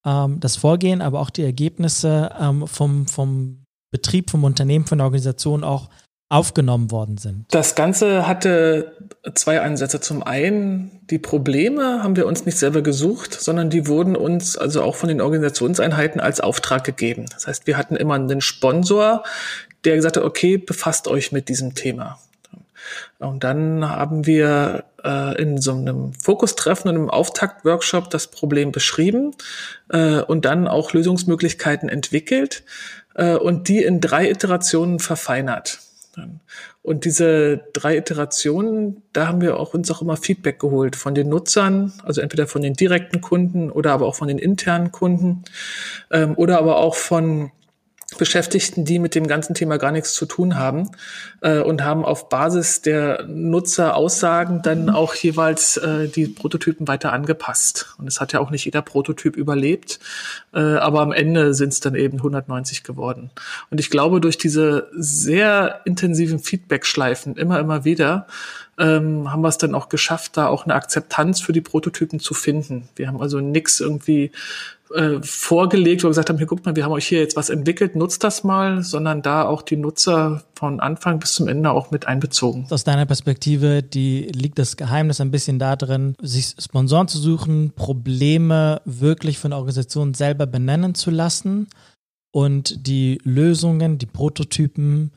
ähm, 0.06 0.40
das 0.40 0.56
Vorgehen, 0.56 1.02
aber 1.02 1.20
auch 1.20 1.30
die 1.30 1.42
Ergebnisse 1.42 2.30
ähm, 2.40 2.66
vom, 2.66 3.06
vom 3.06 3.64
Betrieb, 3.90 4.30
vom 4.30 4.44
Unternehmen, 4.44 4.86
von 4.86 4.98
der 4.98 5.06
Organisation 5.06 5.64
auch 5.64 5.90
aufgenommen 6.32 6.90
worden 6.90 7.18
sind? 7.18 7.44
Das 7.50 7.74
Ganze 7.74 8.26
hatte 8.26 8.96
zwei 9.34 9.60
Ansätze. 9.60 10.00
Zum 10.00 10.22
einen, 10.22 11.00
die 11.10 11.18
Probleme 11.18 12.02
haben 12.02 12.16
wir 12.16 12.26
uns 12.26 12.46
nicht 12.46 12.58
selber 12.58 12.80
gesucht, 12.80 13.34
sondern 13.34 13.68
die 13.68 13.86
wurden 13.86 14.16
uns 14.16 14.56
also 14.56 14.82
auch 14.82 14.96
von 14.96 15.08
den 15.08 15.20
Organisationseinheiten 15.20 16.20
als 16.20 16.40
Auftrag 16.40 16.84
gegeben. 16.84 17.26
Das 17.32 17.46
heißt, 17.46 17.66
wir 17.66 17.76
hatten 17.76 17.96
immer 17.96 18.14
einen 18.14 18.40
Sponsor, 18.40 19.22
der 19.84 19.96
gesagt 19.96 20.16
hat, 20.16 20.24
okay, 20.24 20.56
befasst 20.56 21.06
euch 21.06 21.32
mit 21.32 21.48
diesem 21.48 21.74
Thema. 21.74 22.18
Und 23.18 23.44
dann 23.44 23.88
haben 23.88 24.26
wir 24.26 24.84
äh, 25.04 25.40
in 25.40 25.60
so 25.60 25.72
einem 25.72 26.14
Fokustreffen 26.14 26.90
und 26.90 26.96
einem 26.96 27.10
Auftaktworkshop 27.10 28.10
das 28.10 28.26
Problem 28.28 28.72
beschrieben 28.72 29.34
äh, 29.90 30.20
und 30.20 30.44
dann 30.46 30.66
auch 30.66 30.92
Lösungsmöglichkeiten 30.92 31.88
entwickelt 31.88 32.64
äh, 33.14 33.34
und 33.34 33.68
die 33.68 33.84
in 33.84 34.00
drei 34.00 34.30
Iterationen 34.30 34.98
verfeinert. 34.98 35.78
Und 36.82 37.04
diese 37.04 37.62
drei 37.72 37.96
Iterationen, 37.96 39.02
da 39.12 39.28
haben 39.28 39.40
wir 39.40 39.58
auch 39.58 39.74
uns 39.74 39.90
auch 39.90 40.02
immer 40.02 40.16
Feedback 40.16 40.58
geholt 40.58 40.96
von 40.96 41.14
den 41.14 41.28
Nutzern, 41.28 41.92
also 42.04 42.20
entweder 42.20 42.46
von 42.46 42.62
den 42.62 42.74
direkten 42.74 43.20
Kunden 43.20 43.70
oder 43.70 43.92
aber 43.92 44.06
auch 44.06 44.14
von 44.14 44.28
den 44.28 44.38
internen 44.38 44.92
Kunden 44.92 45.44
ähm, 46.10 46.34
oder 46.36 46.58
aber 46.58 46.76
auch 46.76 46.96
von 46.96 47.50
Beschäftigten, 48.16 48.84
die 48.84 48.98
mit 48.98 49.14
dem 49.14 49.26
ganzen 49.26 49.54
Thema 49.54 49.78
gar 49.78 49.92
nichts 49.92 50.14
zu 50.14 50.26
tun 50.26 50.56
haben 50.56 50.90
äh, 51.40 51.60
und 51.60 51.82
haben 51.82 52.04
auf 52.04 52.28
Basis 52.28 52.82
der 52.82 53.24
Nutzeraussagen 53.26 54.62
dann 54.62 54.90
auch 54.90 55.14
jeweils 55.14 55.76
äh, 55.76 56.08
die 56.08 56.26
Prototypen 56.26 56.88
weiter 56.88 57.12
angepasst. 57.12 57.94
Und 57.98 58.06
es 58.06 58.20
hat 58.20 58.32
ja 58.32 58.40
auch 58.40 58.50
nicht 58.50 58.64
jeder 58.64 58.82
Prototyp 58.82 59.36
überlebt, 59.36 60.00
äh, 60.54 60.60
aber 60.60 61.00
am 61.00 61.12
Ende 61.12 61.54
sind 61.54 61.72
es 61.72 61.80
dann 61.80 61.94
eben 61.94 62.18
190 62.18 62.84
geworden. 62.84 63.30
Und 63.70 63.80
ich 63.80 63.90
glaube, 63.90 64.20
durch 64.20 64.38
diese 64.38 64.88
sehr 64.92 65.80
intensiven 65.84 66.38
Feedback-Schleifen 66.38 67.36
immer, 67.36 67.58
immer 67.58 67.84
wieder 67.84 68.26
ähm, 68.78 69.30
haben 69.30 69.42
wir 69.42 69.48
es 69.48 69.58
dann 69.58 69.74
auch 69.74 69.88
geschafft, 69.88 70.36
da 70.36 70.48
auch 70.48 70.64
eine 70.64 70.74
Akzeptanz 70.74 71.40
für 71.40 71.52
die 71.52 71.60
Prototypen 71.60 72.20
zu 72.20 72.34
finden. 72.34 72.88
Wir 72.96 73.08
haben 73.08 73.20
also 73.20 73.40
nichts 73.40 73.80
irgendwie 73.80 74.30
äh, 74.94 75.20
vorgelegt, 75.22 76.02
wo 76.02 76.06
wir 76.06 76.10
gesagt 76.10 76.30
haben, 76.30 76.38
hier 76.38 76.46
guckt 76.46 76.64
mal, 76.64 76.76
wir 76.76 76.84
haben 76.84 76.92
euch 76.92 77.06
hier 77.06 77.20
jetzt 77.20 77.36
was 77.36 77.50
entwickelt, 77.50 77.96
nutzt 77.96 78.24
das 78.24 78.44
mal, 78.44 78.82
sondern 78.82 79.22
da 79.22 79.44
auch 79.44 79.62
die 79.62 79.76
Nutzer 79.76 80.44
von 80.54 80.80
Anfang 80.80 81.18
bis 81.18 81.34
zum 81.34 81.48
Ende 81.48 81.70
auch 81.70 81.90
mit 81.90 82.06
einbezogen. 82.06 82.66
Aus 82.70 82.84
deiner 82.84 83.06
Perspektive, 83.06 83.82
die 83.82 84.22
liegt 84.34 84.58
das 84.58 84.76
Geheimnis 84.76 85.20
ein 85.20 85.30
bisschen 85.30 85.58
darin, 85.58 86.14
sich 86.20 86.54
Sponsoren 86.58 87.08
zu 87.08 87.18
suchen, 87.18 87.72
Probleme 87.74 88.80
wirklich 88.84 89.38
von 89.38 89.50
der 89.50 89.58
Organisation 89.58 90.14
selber 90.14 90.46
benennen 90.46 90.94
zu 90.94 91.10
lassen 91.10 91.68
und 92.30 92.86
die 92.86 93.18
Lösungen, 93.24 93.98
die 93.98 94.06
Prototypen 94.06 95.12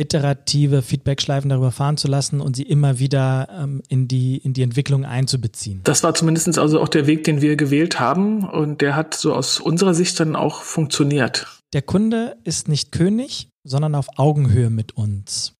iterative 0.00 0.82
Feedback-Schleifen 0.82 1.50
darüber 1.50 1.70
fahren 1.70 1.96
zu 1.96 2.08
lassen 2.08 2.40
und 2.40 2.56
sie 2.56 2.62
immer 2.62 2.98
wieder 2.98 3.48
ähm, 3.50 3.82
in, 3.88 4.08
die, 4.08 4.38
in 4.38 4.52
die 4.52 4.62
Entwicklung 4.62 5.04
einzubeziehen. 5.04 5.80
Das 5.84 6.02
war 6.02 6.14
zumindest 6.14 6.58
also 6.58 6.80
auch 6.80 6.88
der 6.88 7.06
Weg, 7.06 7.24
den 7.24 7.40
wir 7.40 7.56
gewählt 7.56 8.00
haben 8.00 8.48
und 8.48 8.80
der 8.80 8.96
hat 8.96 9.14
so 9.14 9.34
aus 9.34 9.60
unserer 9.60 9.94
Sicht 9.94 10.18
dann 10.18 10.36
auch 10.36 10.62
funktioniert. 10.62 11.46
Der 11.72 11.82
Kunde 11.82 12.36
ist 12.44 12.68
nicht 12.68 12.90
König 12.90 13.50
sondern 13.64 13.94
auf 13.94 14.18
Augenhöhe 14.18 14.70
mit 14.70 14.92
uns. 14.96 15.54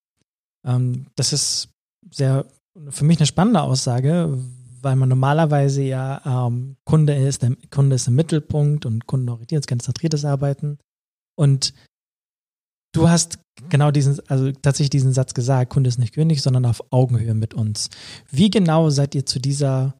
Ähm, 0.65 1.07
das 1.17 1.33
ist 1.33 1.69
sehr 2.11 2.47
für 2.89 3.05
mich 3.05 3.19
eine 3.19 3.27
spannende 3.27 3.63
Aussage, 3.63 4.39
weil 4.81 4.97
man 4.97 5.09
normalerweise 5.09 5.83
ja 5.83 6.47
ähm, 6.47 6.77
Kunde 6.85 7.15
ist, 7.15 7.43
der 7.43 7.57
Kunde 7.71 7.97
ist 7.97 8.09
im 8.09 8.15
Mittelpunkt 8.15 8.87
und 8.87 9.07
kundenorientiertes, 9.07 9.67
konzentriertes 9.67 10.25
Arbeiten. 10.25 10.79
Und 11.37 11.75
du 12.93 13.09
hast 13.09 13.39
genau 13.69 13.91
diesen, 13.91 14.19
also 14.29 14.51
tatsächlich 14.51 14.91
diesen 14.91 15.13
Satz 15.13 15.35
gesagt, 15.35 15.73
Kunde 15.73 15.89
ist 15.89 15.99
nicht 15.99 16.15
König, 16.15 16.43
sondern 16.43 16.67
auf 16.67 16.83
Augenhöhe 16.91 17.35
mit 17.35 17.55
uns. 17.55 17.91
Wie 18.31 18.51
genau 18.51 18.91
seid 18.91 19.15
ihr 19.15 19.27
zu 19.27 19.39
dieser 19.41 20.00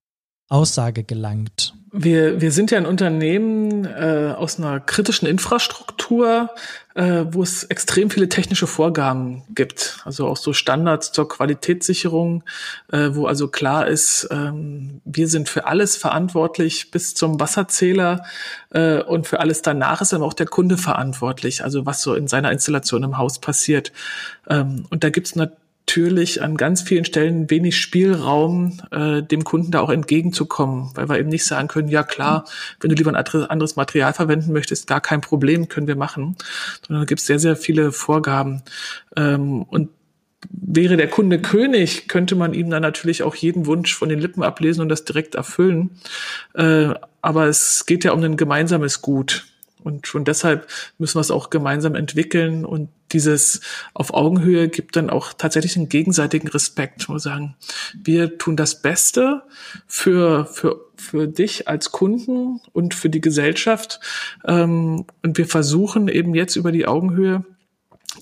Aussage 0.51 1.05
gelangt? 1.05 1.75
Wir, 1.93 2.41
wir 2.41 2.53
sind 2.53 2.71
ja 2.71 2.79
ein 2.79 2.87
Unternehmen 2.87 3.85
äh, 3.85 4.33
aus 4.37 4.59
einer 4.59 4.79
kritischen 4.79 5.27
Infrastruktur, 5.27 6.51
äh, 6.95 7.25
wo 7.31 7.43
es 7.43 7.65
extrem 7.65 8.11
viele 8.11 8.29
technische 8.29 8.69
Vorgaben 8.69 9.43
gibt. 9.57 10.01
Also 10.05 10.29
auch 10.29 10.37
so 10.37 10.53
Standards 10.53 11.11
zur 11.11 11.29
Qualitätssicherung, 11.29 12.45
äh, 12.93 13.11
wo 13.13 13.27
also 13.27 13.49
klar 13.49 13.89
ist, 13.89 14.29
ähm, 14.31 15.01
wir 15.05 15.27
sind 15.27 15.49
für 15.49 15.67
alles 15.67 15.97
verantwortlich 15.97 16.93
bis 16.93 17.15
zum 17.15 17.41
Wasserzähler 17.41 18.25
äh, 18.71 19.03
und 19.03 19.27
für 19.27 19.41
alles 19.41 19.63
danach 19.63 20.01
ist 20.01 20.13
dann 20.13 20.23
auch 20.23 20.35
der 20.35 20.47
Kunde 20.47 20.77
verantwortlich, 20.77 21.65
also 21.65 21.87
was 21.87 22.03
so 22.03 22.15
in 22.15 22.29
seiner 22.29 22.53
Installation 22.53 23.03
im 23.03 23.19
Haus 23.19 23.41
passiert. 23.41 23.91
Ähm, 24.49 24.87
und 24.91 25.03
da 25.03 25.11
gibt 25.11 25.27
es 25.27 25.35
natürlich 25.91 26.41
an 26.41 26.57
ganz 26.57 26.83
vielen 26.83 27.05
Stellen 27.05 27.51
wenig 27.51 27.77
Spielraum, 27.77 28.81
äh, 28.93 29.25
dem 29.25 29.43
Kunden 29.43 29.73
da 29.73 29.81
auch 29.81 29.91
entgegenzukommen, 29.91 30.93
weil 30.95 31.09
wir 31.09 31.19
eben 31.19 31.29
nicht 31.29 31.45
sagen 31.45 31.67
können, 31.67 31.89
ja 31.89 32.05
klar, 32.05 32.45
wenn 32.79 32.91
du 32.91 32.95
lieber 32.95 33.13
ein 33.13 33.17
anderes 33.17 33.75
Material 33.75 34.13
verwenden 34.13 34.53
möchtest, 34.53 34.87
gar 34.87 35.01
kein 35.01 35.21
Problem, 35.21 35.69
können 35.69 35.89
wir 35.89 35.97
machen, 35.97 36.37
sondern 36.87 37.03
da 37.03 37.07
gibt 37.07 37.21
es 37.21 37.27
sehr, 37.27 37.41
sehr 37.41 37.57
viele 37.57 37.91
Vorgaben. 37.91 38.63
Ähm, 39.17 39.63
und 39.65 39.89
wäre 40.49 40.97
der 40.97 41.09
Kunde 41.09 41.41
König, 41.41 42.07
könnte 42.07 42.37
man 42.37 42.55
ihm 42.55 42.71
dann 42.71 42.83
natürlich 42.83 43.25
auch 43.25 43.35
jeden 43.35 43.67
Wunsch 43.67 43.93
von 43.93 44.09
den 44.09 44.21
Lippen 44.21 44.45
ablesen 44.45 44.83
und 44.83 44.91
das 44.91 45.05
direkt 45.05 45.35
erfüllen. 45.35 45.91
Äh, 46.55 46.95
aber 47.21 47.47
es 47.47 47.85
geht 47.85 48.05
ja 48.05 48.13
um 48.13 48.23
ein 48.23 48.37
gemeinsames 48.37 49.03
Gut. 49.03 49.45
Und 49.83 50.07
schon 50.07 50.25
deshalb 50.25 50.69
müssen 50.99 51.17
wir 51.17 51.21
es 51.21 51.31
auch 51.31 51.51
gemeinsam 51.51 51.95
entwickeln. 51.95 52.65
Und 52.65 52.89
dieses 53.13 53.61
auf 53.95 54.15
Augenhöhe 54.15 54.69
gibt 54.69 54.97
dann 54.97 55.11
auch 55.11 55.33
tatsächlich 55.33 55.77
einen 55.77 55.89
gegenseitigen 55.89 56.49
Respekt. 56.49 57.09
Wo 57.09 57.15
wir 57.15 57.21
sagen, 57.21 57.57
wir 58.03 58.39
tun 58.39 58.57
das 58.57 58.83
Beste 58.83 59.43
für, 59.87 60.47
für, 60.47 60.81
für 60.97 61.27
dich 61.27 61.69
als 61.69 61.93
Kunden 61.93 62.61
und 62.73 62.95
für 62.95 63.11
die 63.11 63.21
Gesellschaft. 63.21 64.01
Ähm, 64.45 65.05
und 65.23 65.39
wir 65.39 65.47
versuchen 65.47 66.09
eben 66.09 66.35
jetzt 66.35 66.57
über 66.57 66.73
die 66.73 66.87
Augenhöhe, 66.87 67.45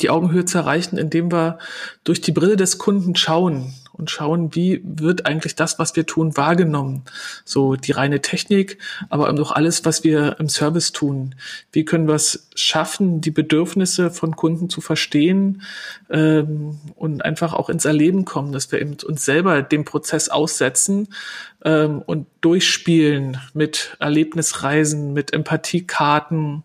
die 0.01 0.11
Augenhöhe 0.11 0.45
zu 0.45 0.59
erreichen, 0.59 0.99
indem 0.99 1.33
wir 1.33 1.59
durch 2.05 2.21
die 2.21 2.33
Brille 2.33 2.57
des 2.57 2.79
Kunden 2.79 3.17
schauen 3.17 3.75
und 3.99 4.11
schauen, 4.11 4.55
wie 4.55 4.81
wird 4.85 5.27
eigentlich 5.27 5.57
das, 5.57 5.79
was 5.79 5.97
wir 5.97 6.07
tun, 6.07 6.37
wahrgenommen. 6.37 7.03
So 7.45 7.77
die 7.77 7.93
reine 7.93 8.23
Technik, 8.23 8.79
aber 9.09 9.29
auch 9.29 9.53
alles, 9.53 9.85
was 9.85 10.05
wir 10.05 10.37
im 10.39 10.49
Service 10.49 10.93
tun. 10.93 11.35
Wie 11.73 11.85
können 11.85 12.09
wir 12.09 12.15
es 12.15 12.49
schaffen, 12.55 13.21
die 13.21 13.31
Bedürfnisse 13.31 14.11
von 14.11 14.37
Kunden 14.37 14.71
zu 14.71 14.81
verstehen 14.81 15.63
ähm, 16.11 16.79
und 16.97 17.25
einfach 17.25 17.53
auch 17.53 17.69
ins 17.69 17.85
Erleben 17.85 18.25
kommen, 18.25 18.53
dass 18.53 18.71
wir 18.73 18.81
eben 18.81 18.97
uns 19.05 19.25
selber 19.25 19.63
dem 19.63 19.85
Prozess 19.85 20.29
aussetzen 20.29 21.09
ähm, 21.65 22.03
und 22.03 22.27
durchspielen 22.41 23.39
mit 23.53 23.97
Erlebnisreisen, 23.99 25.13
mit 25.13 25.33
Empathiekarten, 25.33 26.65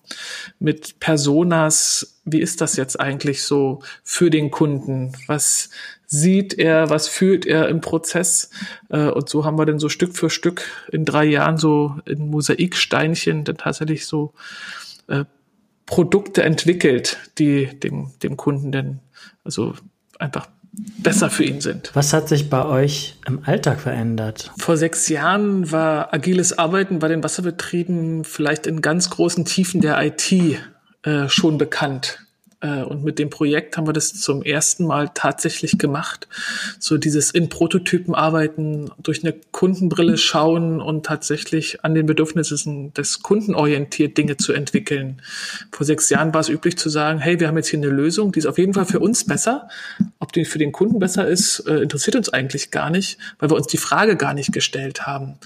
mit 0.60 1.00
Personas. 1.00 2.20
Wie 2.26 2.40
ist 2.40 2.62
das 2.62 2.76
jetzt 2.76 3.00
eigentlich 3.00 3.44
so 3.44 3.82
für 4.04 4.30
den 4.30 4.52
Kunden? 4.52 5.14
Was 5.28 5.70
sieht 6.14 6.60
er, 6.60 6.92
was 6.92 7.08
fühlt 7.08 7.48
er 7.48 7.70
im 7.70 7.82
Prozess. 7.82 8.52
Äh, 8.90 9.10
und 9.10 9.30
so 9.30 9.46
haben 9.46 9.58
wir 9.58 9.66
dann 9.66 9.80
so 9.80 9.90
Stück 9.90 10.16
für 10.16 10.30
Stück 10.30 10.64
in 10.92 11.06
drei 11.06 11.26
Jahren 11.26 11.58
so 11.58 11.96
in 12.06 12.30
Mosaiksteinchen 12.30 13.44
dann 13.46 13.58
tatsächlich 13.58 14.06
so 14.06 14.34
äh, 15.08 15.26
Produkte 15.88 16.44
entwickelt, 16.44 17.18
die 17.40 17.68
dem, 17.80 18.12
dem 18.22 18.38
Kunden 18.38 18.72
dann 18.72 19.00
also 19.44 19.74
einfach 20.20 20.48
besser 21.00 21.32
für 21.32 21.46
ihn 21.46 21.62
sind. 21.62 21.90
Was 21.96 22.14
hat 22.14 22.30
sich 22.30 22.48
bei 22.48 22.64
euch 22.64 23.18
im 23.28 23.44
Alltag 23.44 23.80
verändert? 23.80 24.52
Vor 24.60 24.78
sechs 24.78 25.10
Jahren 25.10 25.72
war 25.72 26.14
agiles 26.14 26.58
Arbeiten 26.58 27.00
bei 27.00 27.08
den 27.08 27.24
Wasserbetrieben 27.24 28.24
vielleicht 28.24 28.68
in 28.68 28.82
ganz 28.82 29.10
großen 29.10 29.46
Tiefen 29.46 29.82
der 29.82 30.00
IT 30.04 30.32
äh, 30.32 31.28
schon 31.28 31.58
bekannt. 31.58 32.20
Äh, 32.64 32.84
und 32.84 33.04
mit 33.04 33.20
dem 33.20 33.30
Projekt 33.30 33.78
haben 33.78 33.86
wir 33.86 33.94
das 33.94 34.14
zum 34.20 34.42
ersten 34.42 34.86
Mal 34.86 35.12
tatsächlich 35.14 35.78
gemacht. 35.78 36.28
So 36.80 36.98
dieses 36.98 37.30
in 37.30 37.50
Prototypen 37.50 38.16
arbeiten, 38.16 38.90
durch 38.98 39.24
eine 39.24 39.34
Kundenbrille 39.52 40.18
schauen 40.18 40.82
und 40.82 41.06
tatsächlich 41.06 41.84
an 41.84 41.94
den 41.94 42.06
Bedürfnissen 42.06 42.94
des 42.94 43.22
Kunden 43.22 43.54
orientiert 43.54 44.18
Dinge 44.18 44.38
zu 44.38 44.54
entwickeln. 44.54 45.22
Vor 45.72 45.86
sechs 45.86 46.10
Jahren 46.10 46.34
war 46.34 46.42
es 46.42 46.50
üblich 46.50 46.78
zu 46.78 46.90
sagen, 46.90 47.20
hey, 47.20 47.40
wir 47.40 47.48
haben 47.48 47.58
jetzt 47.58 47.68
hier 47.68 47.80
eine 47.80 47.90
Lösung, 47.90 48.32
die 48.32 48.40
ist 48.40 48.46
auf 48.46 48.58
jeden 48.58 48.74
Fall 48.74 48.86
für 48.86 49.00
uns 49.00 49.26
besser. 49.26 49.68
Ob 50.20 50.32
die 50.32 50.46
für 50.46 50.58
den 50.60 50.72
Kunden 50.72 51.00
besser 51.00 51.28
ist, 51.28 51.60
äh, 51.68 51.80
interessiert 51.80 52.16
uns 52.16 52.30
eigentlich 52.30 52.72
gar 52.72 52.90
nicht, 52.90 53.18
weil 53.40 53.50
wir 53.50 53.58
uns 53.58 53.68
die 53.68 53.78
Frage 53.78 54.16
gar 54.16 54.34
nicht 54.34 54.54
gestellt 54.54 55.06
haben. 55.06 55.38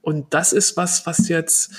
Und 0.00 0.34
das 0.34 0.52
ist 0.52 0.76
was, 0.76 1.06
was 1.06 1.28
jetzt 1.28 1.72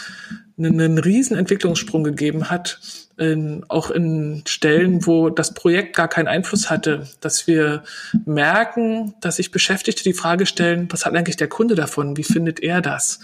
einen, 0.58 0.80
einen 0.80 0.98
riesen 0.98 1.36
Entwicklungssprung 1.36 2.04
gegeben 2.04 2.50
hat, 2.50 2.80
in, 3.18 3.64
auch 3.68 3.92
in 3.92 4.44
Stellen, 4.48 5.06
wo 5.06 5.30
das 5.30 5.54
Projekt 5.54 5.96
gar 5.96 6.08
keinen 6.08 6.28
Einfluss 6.28 6.70
hatte, 6.70 7.08
dass 7.22 7.48
wir 7.48 7.84
merken, 8.26 9.14
dass 9.22 9.36
sich 9.36 9.52
Beschäftigte 9.52 10.04
die 10.04 10.14
Frage 10.14 10.46
stellen, 10.46 10.88
was 10.92 11.06
hat 11.06 11.16
eigentlich 11.16 11.38
der 11.38 11.48
Kunde 11.48 11.76
davon? 11.76 12.18
Wie 12.18 12.24
findet 12.24 12.60
er 12.62 12.82
das? 12.82 13.20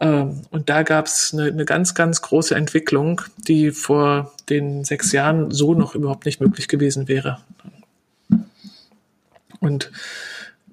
Ähm, 0.00 0.42
und 0.50 0.70
da 0.70 0.82
gab 0.82 1.06
es 1.06 1.32
eine, 1.32 1.44
eine 1.44 1.64
ganz, 1.64 1.94
ganz 1.94 2.22
große 2.22 2.54
Entwicklung, 2.54 3.20
die 3.36 3.70
vor 3.70 4.32
den 4.48 4.84
sechs 4.84 5.12
Jahren 5.12 5.50
so 5.50 5.74
noch 5.74 5.94
überhaupt 5.94 6.24
nicht 6.24 6.40
möglich 6.40 6.68
gewesen 6.68 7.06
wäre. 7.06 7.38
Und 9.60 9.92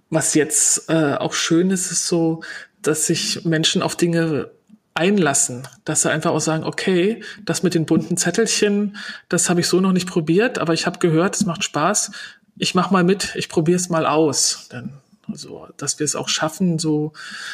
was 0.10 0.33
jetzt 0.33 0.89
äh, 0.89 1.15
auch 1.15 1.33
schön 1.33 1.69
ist, 1.69 1.91
ist 1.91 2.07
so, 2.07 2.41
dass 2.81 3.07
sich 3.07 3.43
Menschen 3.43 3.81
auf 3.81 3.97
Dinge 3.97 4.49
einlassen, 4.97 5.67
dass 5.86 6.01
sie 6.01 6.12
einfach 6.12 6.31
auch 6.31 6.39
sagen, 6.39 6.63
okay, 6.63 7.23
das 7.45 7.63
mit 7.63 7.73
den 7.73 7.86
bunten 7.86 8.17
Zettelchen, 8.17 8.97
das 9.29 9.49
habe 9.49 9.62
ich 9.62 9.67
so 9.67 9.79
noch 9.79 9.93
nicht 9.93 10.07
probiert, 10.07 10.57
aber 10.57 10.73
ich 10.73 10.86
habe 10.86 10.99
gehört, 10.99 11.36
es 11.36 11.45
macht 11.45 11.63
Spaß. 11.63 12.12
Ich 12.57 12.73
mache 12.75 12.91
mal 12.91 13.03
mit, 13.03 13.36
ich 13.36 13.49
probiere 13.49 13.77
es 13.77 13.89
mal 13.89 14.05
aus. 14.05 14.67
Dann 14.69 14.93
also, 15.29 15.67
dass 15.77 15.99
wir 15.99 16.05
es 16.05 16.15
auch 16.15 16.29
schaffen, 16.29 16.79
so 16.79 17.11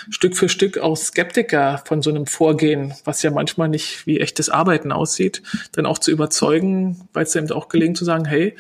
Stück 0.10 0.38
für 0.38 0.50
Stück 0.50 0.78
auch 0.78 0.96
Skeptiker 0.96 1.82
von 1.86 2.02
so 2.02 2.10
einem 2.10 2.28
Vorgehen, 2.28 2.94
was 3.04 3.24
ja 3.24 3.32
manchmal 3.32 3.68
nicht 3.68 4.06
wie 4.06 4.20
echtes 4.20 4.50
Arbeiten 4.50 4.92
aussieht, 4.92 5.42
dann 5.72 5.86
auch 5.86 5.98
zu 5.98 6.12
überzeugen, 6.12 7.08
weil 7.14 7.24
es 7.24 7.36
eben 7.36 7.52
auch 7.52 7.70
gelingt 7.70 7.98
zu 7.98 8.06
sagen, 8.06 8.26
hey, 8.26 8.56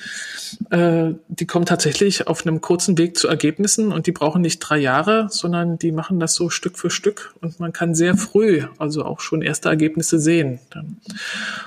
äh, 0.71 1.13
die 1.27 1.45
kommen 1.45 1.65
tatsächlich 1.65 2.27
auf 2.27 2.45
einem 2.45 2.61
kurzen 2.61 2.97
Weg 2.97 3.17
zu 3.17 3.27
Ergebnissen 3.27 3.91
und 3.91 4.07
die 4.07 4.11
brauchen 4.11 4.41
nicht 4.41 4.59
drei 4.59 4.79
Jahre, 4.79 5.27
sondern 5.29 5.77
die 5.77 5.91
machen 5.91 6.19
das 6.19 6.33
so 6.33 6.49
Stück 6.49 6.77
für 6.77 6.89
Stück 6.89 7.35
und 7.41 7.59
man 7.59 7.71
kann 7.71 7.93
sehr 7.93 8.17
früh, 8.17 8.63
also 8.79 9.05
auch 9.05 9.19
schon 9.19 9.41
erste 9.41 9.69
Ergebnisse 9.69 10.19
sehen. 10.19 10.59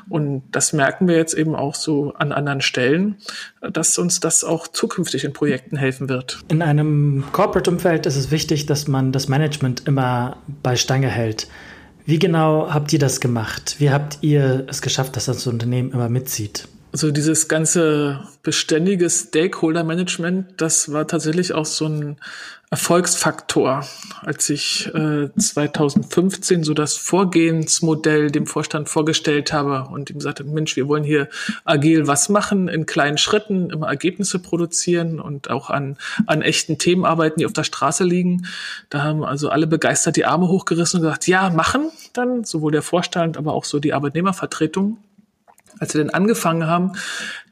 Und 0.09 0.43
das 0.51 0.73
merken 0.73 1.07
wir 1.07 1.17
jetzt 1.17 1.35
eben 1.35 1.55
auch 1.55 1.75
so 1.75 2.13
an 2.15 2.33
anderen 2.33 2.61
Stellen, 2.61 3.17
dass 3.61 3.99
uns 3.99 4.21
das 4.21 4.45
auch 4.45 4.69
zukünftig 4.69 5.25
in 5.25 5.33
Projekten 5.33 5.77
helfen 5.77 6.09
wird. 6.09 6.41
In 6.49 6.63
einem 6.63 7.25
Corporate-Umfeld 7.37 8.07
ist 8.07 8.17
es 8.17 8.31
wichtig, 8.31 8.65
dass 8.65 8.89
man 8.89 9.13
das 9.13 9.29
Management 9.29 9.87
immer 9.87 10.39
bei 10.63 10.75
Stange 10.75 11.09
hält. 11.09 11.49
Wie 12.07 12.19
genau 12.19 12.73
habt 12.73 12.95
ihr 12.95 12.99
das 12.99 13.21
gemacht? 13.21 13.77
Wie 13.79 13.91
habt 13.91 14.17
ihr 14.23 14.65
es 14.71 14.81
geschafft, 14.81 15.17
dass 15.17 15.27
das 15.27 15.47
Unternehmen 15.47 15.93
immer 15.93 16.09
mitzieht? 16.09 16.67
Also 16.97 17.11
dieses 17.11 17.47
ganze 17.47 18.21
beständige 18.43 19.11
Stakeholder-Management, 19.11 20.55
das 20.57 20.95
war 20.95 21.07
tatsächlich 21.07 21.53
auch 21.53 21.67
so 21.67 21.85
ein 21.85 22.17
Erfolgsfaktor, 22.71 23.87
als 24.23 24.49
ich 24.49 24.87
äh, 24.95 25.29
2015 25.37 26.65
so 26.65 26.73
das 26.73 26.97
Vorgehensmodell 26.97 28.31
dem 28.31 28.47
Vorstand 28.47 28.89
vorgestellt 28.89 29.53
habe 29.53 29.93
und 29.93 30.09
ihm 30.09 30.23
sagte, 30.23 30.45
Mensch, 30.45 30.75
wir 30.77 30.89
wollen 30.89 31.05
hier 31.05 31.29
agil 31.67 32.07
was 32.07 32.31
machen, 32.31 32.67
in 32.67 32.87
kleinen 32.87 33.19
Schritten, 33.19 33.69
immer 33.69 33.89
Ergebnisse 33.89 34.39
produzieren 34.39 35.21
und 35.21 35.51
auch 35.51 35.69
an, 35.69 35.99
an 36.25 36.41
echten 36.41 36.79
Themen 36.79 37.05
arbeiten, 37.05 37.41
die 37.41 37.45
auf 37.45 37.53
der 37.53 37.65
Straße 37.65 38.05
liegen. 38.05 38.47
Da 38.89 39.03
haben 39.03 39.23
also 39.23 39.51
alle 39.51 39.67
begeistert 39.67 40.17
die 40.17 40.25
Arme 40.25 40.49
hochgerissen 40.49 41.01
und 41.01 41.05
gesagt, 41.05 41.27
ja, 41.27 41.51
machen 41.51 41.91
dann, 42.15 42.45
sowohl 42.45 42.73
der 42.73 42.81
Vorstand, 42.81 43.37
aber 43.37 43.53
auch 43.53 43.67
so 43.67 43.81
die 43.81 43.93
Arbeitnehmervertretung 43.93 44.97
als 45.79 45.95
wir 45.95 46.03
denn 46.03 46.13
angefangen 46.13 46.67
haben, 46.67 46.93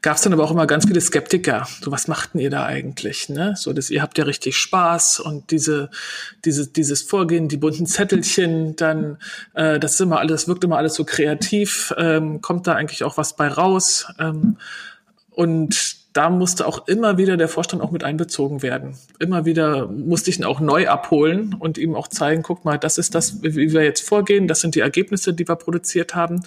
gab 0.01 0.15
es 0.15 0.21
dann 0.21 0.33
aber 0.33 0.43
auch 0.43 0.51
immer 0.51 0.67
ganz 0.67 0.85
viele 0.85 1.01
Skeptiker. 1.01 1.67
So, 1.81 1.91
was 1.91 2.07
machten 2.07 2.39
ihr 2.39 2.49
da 2.49 2.65
eigentlich? 2.65 3.29
Ne? 3.29 3.55
So, 3.55 3.73
dass 3.73 3.89
ihr 3.89 4.01
habt 4.01 4.17
ja 4.17 4.23
richtig 4.23 4.57
Spaß 4.57 5.19
und 5.19 5.51
diese, 5.51 5.89
diese, 6.43 6.67
dieses 6.67 7.01
Vorgehen, 7.01 7.47
die 7.47 7.57
bunten 7.57 7.85
Zettelchen, 7.85 8.75
dann, 8.75 9.17
äh, 9.53 9.79
das 9.79 9.95
ist 9.95 10.01
immer 10.01 10.19
alles, 10.19 10.47
wirkt 10.47 10.63
immer 10.63 10.77
alles 10.77 10.95
so 10.95 11.05
kreativ. 11.05 11.93
Ähm, 11.97 12.41
kommt 12.41 12.67
da 12.67 12.73
eigentlich 12.73 13.03
auch 13.03 13.17
was 13.17 13.35
bei 13.35 13.47
raus? 13.47 14.07
Ähm, 14.19 14.57
und 15.31 16.04
da 16.15 16.29
musste 16.29 16.65
auch 16.65 16.87
immer 16.87 17.17
wieder 17.17 17.35
der 17.35 17.49
Vorstand 17.49 17.83
auch 17.83 17.91
mit 17.91 18.05
einbezogen 18.05 18.61
werden. 18.61 18.95
Immer 19.19 19.43
wieder 19.43 19.87
musste 19.87 20.29
ich 20.29 20.39
ihn 20.39 20.45
auch 20.45 20.61
neu 20.61 20.87
abholen 20.87 21.53
und 21.59 21.77
ihm 21.77 21.93
auch 21.93 22.07
zeigen, 22.07 22.41
guck 22.41 22.63
mal, 22.63 22.77
das 22.77 22.97
ist 22.97 23.15
das, 23.15 23.43
wie 23.43 23.73
wir 23.73 23.83
jetzt 23.83 24.07
vorgehen, 24.07 24.47
das 24.47 24.61
sind 24.61 24.75
die 24.75 24.79
Ergebnisse, 24.79 25.33
die 25.33 25.45
wir 25.45 25.57
produziert 25.57 26.15
haben. 26.15 26.45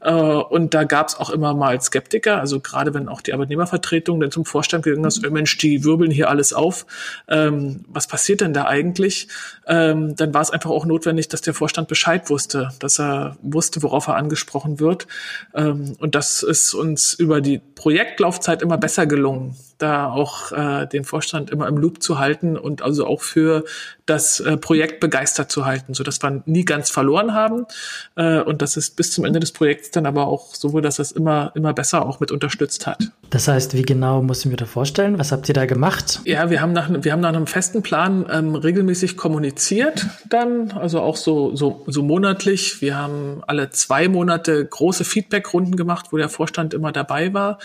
Äh, 0.00 0.12
und 0.12 0.74
da 0.74 0.82
gab 0.82 1.06
es 1.06 1.14
auch 1.14 1.30
immer 1.30 1.54
mal 1.54 1.80
Skeptiker, 1.80 2.40
also 2.40 2.58
gerade 2.58 2.94
wenn 2.94 3.08
auch 3.08 3.20
die 3.20 3.32
Arbeitnehmervertretung 3.32 4.18
dann 4.18 4.32
zum 4.32 4.44
Vorstand 4.44 4.82
gegangen 4.82 5.04
ist, 5.04 5.22
Mensch, 5.30 5.56
die 5.58 5.84
wirbeln 5.84 6.10
hier 6.10 6.28
alles 6.28 6.52
auf. 6.52 6.84
Ähm, 7.28 7.84
was 7.86 8.08
passiert 8.08 8.40
denn 8.40 8.54
da 8.54 8.64
eigentlich? 8.64 9.28
Ähm, 9.68 10.16
dann 10.16 10.34
war 10.34 10.42
es 10.42 10.50
einfach 10.50 10.70
auch 10.70 10.84
notwendig, 10.84 11.28
dass 11.28 11.42
der 11.42 11.54
Vorstand 11.54 11.86
Bescheid 11.86 12.28
wusste, 12.28 12.70
dass 12.80 12.98
er 12.98 13.36
wusste, 13.40 13.84
worauf 13.84 14.08
er 14.08 14.16
angesprochen 14.16 14.80
wird. 14.80 15.06
Ähm, 15.54 15.94
und 16.00 16.16
das 16.16 16.42
ist 16.42 16.74
uns 16.74 17.14
über 17.14 17.40
die 17.40 17.60
Projektlaufzeit 17.76 18.62
immer 18.62 18.78
besser 18.78 18.95
besser 18.96 19.06
gelungen, 19.06 19.54
da 19.78 20.10
auch 20.10 20.52
äh, 20.52 20.86
den 20.86 21.04
Vorstand 21.04 21.50
immer 21.50 21.68
im 21.68 21.76
Loop 21.76 22.02
zu 22.02 22.18
halten 22.18 22.56
und 22.56 22.82
also 22.82 23.06
auch 23.06 23.22
für 23.22 23.64
das 24.06 24.40
äh, 24.40 24.56
Projekt 24.56 25.00
begeistert 25.00 25.50
zu 25.50 25.66
halten, 25.66 25.92
so 25.92 26.04
dass 26.04 26.22
wir 26.22 26.42
nie 26.46 26.64
ganz 26.64 26.90
verloren 26.90 27.34
haben 27.34 27.66
äh, 28.14 28.40
und 28.40 28.62
dass 28.62 28.76
es 28.76 28.90
bis 28.90 29.12
zum 29.12 29.24
Ende 29.24 29.40
des 29.40 29.52
Projekts 29.52 29.90
dann 29.90 30.06
aber 30.06 30.28
auch 30.28 30.54
so 30.54 30.80
dass 30.80 30.98
es 30.98 31.12
immer 31.12 31.52
immer 31.54 31.72
besser 31.72 32.06
auch 32.06 32.20
mit 32.20 32.30
unterstützt 32.30 32.86
hat. 32.86 33.10
Das 33.30 33.48
heißt, 33.48 33.74
wie 33.74 33.82
genau 33.82 34.22
mussten 34.22 34.50
wir 34.50 34.56
da 34.56 34.66
vorstellen? 34.66 35.18
Was 35.18 35.32
habt 35.32 35.48
ihr 35.48 35.54
da 35.54 35.66
gemacht? 35.66 36.20
Ja, 36.24 36.48
wir 36.50 36.60
haben 36.60 36.72
nach 36.72 36.88
wir 36.90 37.12
haben 37.12 37.20
nach 37.20 37.30
einem 37.30 37.46
festen 37.46 37.82
Plan 37.82 38.26
ähm, 38.30 38.54
regelmäßig 38.54 39.16
kommuniziert, 39.16 40.06
dann 40.28 40.70
also 40.70 41.00
auch 41.00 41.16
so 41.16 41.54
so 41.56 41.84
so 41.86 42.02
monatlich. 42.02 42.80
Wir 42.80 42.96
haben 42.96 43.42
alle 43.46 43.70
zwei 43.70 44.08
Monate 44.08 44.64
große 44.64 45.04
Feedbackrunden 45.04 45.76
gemacht, 45.76 46.06
wo 46.12 46.16
der 46.16 46.28
Vorstand 46.28 46.72
immer 46.72 46.92
dabei 46.92 47.34
war 47.34 47.58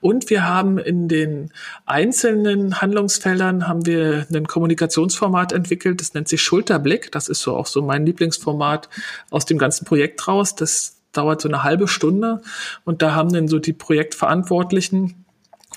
und 0.00 0.30
wir 0.30 0.46
haben 0.46 0.78
in 0.78 1.08
den 1.08 1.50
einzelnen 1.86 2.80
Handlungsfeldern 2.80 3.68
haben 3.68 3.86
wir 3.86 4.26
ein 4.32 4.46
Kommunikationsformat 4.46 5.52
entwickelt, 5.52 6.00
das 6.00 6.14
nennt 6.14 6.28
sich 6.28 6.42
Schulterblick. 6.42 7.12
Das 7.12 7.28
ist 7.28 7.40
so 7.40 7.56
auch 7.56 7.66
so 7.66 7.82
mein 7.82 8.06
Lieblingsformat 8.06 8.88
aus 9.30 9.46
dem 9.46 9.58
ganzen 9.58 9.84
Projekt 9.84 10.26
raus. 10.28 10.54
Das 10.54 10.96
dauert 11.12 11.40
so 11.40 11.48
eine 11.48 11.62
halbe 11.62 11.88
Stunde 11.88 12.42
und 12.84 13.02
da 13.02 13.14
haben 13.14 13.32
dann 13.32 13.48
so 13.48 13.58
die 13.58 13.72
Projektverantwortlichen 13.72 15.24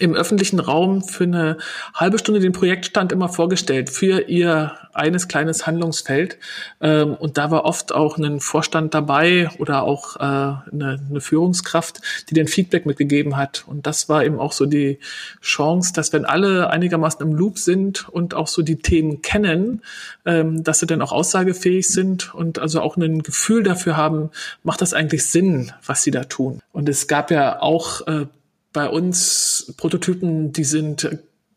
im 0.01 0.15
öffentlichen 0.15 0.59
Raum 0.59 1.03
für 1.03 1.25
eine 1.25 1.57
halbe 1.93 2.17
Stunde 2.17 2.39
den 2.39 2.53
Projektstand 2.53 3.11
immer 3.11 3.29
vorgestellt 3.29 3.91
für 3.91 4.21
ihr 4.21 4.73
eines 4.93 5.27
kleines 5.27 5.67
Handlungsfeld. 5.67 6.37
Ähm, 6.81 7.13
und 7.13 7.37
da 7.37 7.51
war 7.51 7.65
oft 7.65 7.93
auch 7.93 8.17
ein 8.17 8.39
Vorstand 8.39 8.95
dabei 8.95 9.49
oder 9.59 9.83
auch 9.83 10.15
äh, 10.15 10.19
eine, 10.19 10.99
Führungskraft, 11.19 12.01
die 12.29 12.33
den 12.33 12.47
Feedback 12.47 12.87
mitgegeben 12.87 13.37
hat. 13.37 13.63
Und 13.67 13.85
das 13.85 14.09
war 14.09 14.25
eben 14.25 14.39
auch 14.39 14.53
so 14.53 14.65
die 14.65 14.97
Chance, 15.41 15.93
dass 15.93 16.11
wenn 16.13 16.25
alle 16.25 16.71
einigermaßen 16.71 17.21
im 17.21 17.33
Loop 17.35 17.59
sind 17.59 18.09
und 18.09 18.33
auch 18.33 18.47
so 18.47 18.63
die 18.63 18.77
Themen 18.77 19.21
kennen, 19.21 19.83
ähm, 20.25 20.63
dass 20.63 20.79
sie 20.79 20.87
dann 20.87 21.03
auch 21.03 21.11
aussagefähig 21.11 21.87
sind 21.87 22.33
und 22.33 22.57
also 22.57 22.81
auch 22.81 22.97
ein 22.97 23.21
Gefühl 23.21 23.61
dafür 23.61 23.97
haben, 23.97 24.31
macht 24.63 24.81
das 24.81 24.95
eigentlich 24.95 25.25
Sinn, 25.27 25.71
was 25.85 26.01
sie 26.01 26.11
da 26.11 26.23
tun. 26.23 26.59
Und 26.73 26.89
es 26.89 27.07
gab 27.07 27.29
ja 27.29 27.61
auch 27.61 28.07
äh, 28.07 28.25
bei 28.73 28.88
uns 28.88 29.73
Prototypen, 29.77 30.53
die 30.53 30.63
sind 30.63 31.10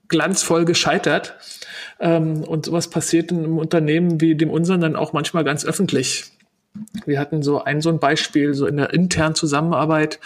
glanzvoll 0.08 0.64
gescheitert. 0.64 1.34
Ähm, 2.00 2.44
und 2.44 2.66
sowas 2.66 2.88
passiert 2.88 3.30
in 3.30 3.38
einem 3.38 3.58
Unternehmen 3.58 4.20
wie 4.20 4.34
dem 4.34 4.50
unseren 4.50 4.80
dann 4.80 4.96
auch 4.96 5.12
manchmal 5.12 5.44
ganz 5.44 5.64
öffentlich. 5.64 6.33
Wir 7.06 7.20
hatten 7.20 7.42
so 7.42 7.62
ein 7.62 7.80
so 7.80 7.88
ein 7.88 8.00
Beispiel 8.00 8.52
so 8.54 8.66
in 8.66 8.76
der 8.76 8.92
internen 8.92 9.36
Zusammenarbeit. 9.36 10.18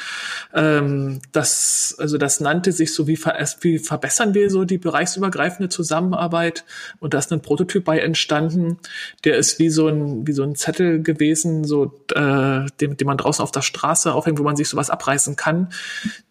Ähm, 0.55 1.21
das 1.33 1.95
also 1.99 2.17
das 2.17 2.41
nannte 2.41 2.73
sich 2.73 2.95
so 2.95 3.07
wie, 3.07 3.17
ver 3.17 3.37
wie 3.61 3.79
verbessern 3.79 4.33
wir 4.33 4.49
so 4.49 4.65
die 4.65 4.79
bereichsübergreifende 4.79 5.69
Zusammenarbeit 5.69 6.65
und 7.01 7.13
da 7.13 7.19
ist 7.19 7.33
ein 7.33 7.43
Prototyp 7.43 7.85
bei 7.85 7.99
entstanden. 7.99 8.79
Der 9.25 9.37
ist 9.37 9.59
wie 9.59 9.69
so 9.69 9.89
ein 9.89 10.27
wie 10.27 10.33
so 10.33 10.43
ein 10.43 10.55
Zettel 10.55 11.03
gewesen, 11.03 11.65
so 11.65 12.01
äh, 12.15 12.65
den, 12.81 12.97
den 12.97 13.07
man 13.07 13.19
draußen 13.19 13.43
auf 13.43 13.51
der 13.51 13.63
Straße 13.63 14.13
aufhängt, 14.13 14.39
wo 14.39 14.43
man 14.43 14.57
sich 14.57 14.69
sowas 14.69 14.89
abreißen 14.89 15.37
kann. 15.37 15.69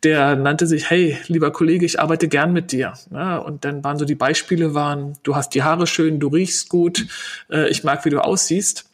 Der 0.02 0.36
nannte 0.36 0.66
sich 0.66 0.90
Hey 0.90 1.18
lieber 1.28 1.52
Kollege, 1.52 1.86
ich 1.86 2.00
arbeite 2.00 2.28
gern 2.28 2.54
mit 2.54 2.72
dir. 2.72 2.94
Ja, 3.12 3.38
und 3.38 3.66
dann 3.66 3.84
waren 3.84 4.00
so 4.00 4.06
die 4.06 4.16
Beispiele 4.16 4.74
waren: 4.74 5.14
Du 5.22 5.36
hast 5.36 5.54
die 5.54 5.62
Haare 5.62 5.86
schön, 5.86 6.20
du 6.20 6.30
riechst 6.30 6.70
gut, 6.70 7.06
äh, 7.52 7.70
ich 7.70 7.84
mag 7.84 8.04
wie 8.04 8.10
du 8.10 8.20
aussiehst. 8.20 8.87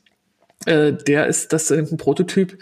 Äh, 0.65 0.93
der 0.93 1.27
ist 1.27 1.53
das 1.53 1.71
ein 1.71 1.97
Prototyp, 1.97 2.57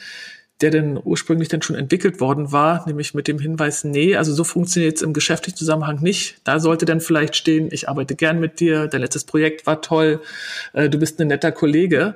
der 0.61 0.69
denn 0.69 0.99
ursprünglich 1.03 1.49
dann 1.49 1.61
schon 1.61 1.75
entwickelt 1.75 2.19
worden 2.19 2.51
war, 2.51 2.85
nämlich 2.85 3.13
mit 3.13 3.27
dem 3.27 3.39
Hinweis, 3.39 3.83
nee, 3.83 4.15
also 4.15 4.33
so 4.33 4.43
funktioniert 4.43 4.97
es 4.97 5.01
im 5.01 5.13
geschäftlichen 5.13 5.57
Zusammenhang 5.57 6.01
nicht. 6.01 6.37
Da 6.43 6.59
sollte 6.59 6.85
dann 6.85 7.01
vielleicht 7.01 7.35
stehen, 7.35 7.69
ich 7.71 7.89
arbeite 7.89 8.15
gern 8.15 8.39
mit 8.39 8.59
dir, 8.59 8.87
dein 8.87 9.01
letztes 9.01 9.23
Projekt 9.23 9.65
war 9.65 9.81
toll, 9.81 10.21
äh, 10.73 10.89
du 10.89 10.99
bist 10.99 11.19
ein 11.19 11.27
netter 11.27 11.51
Kollege. 11.51 12.15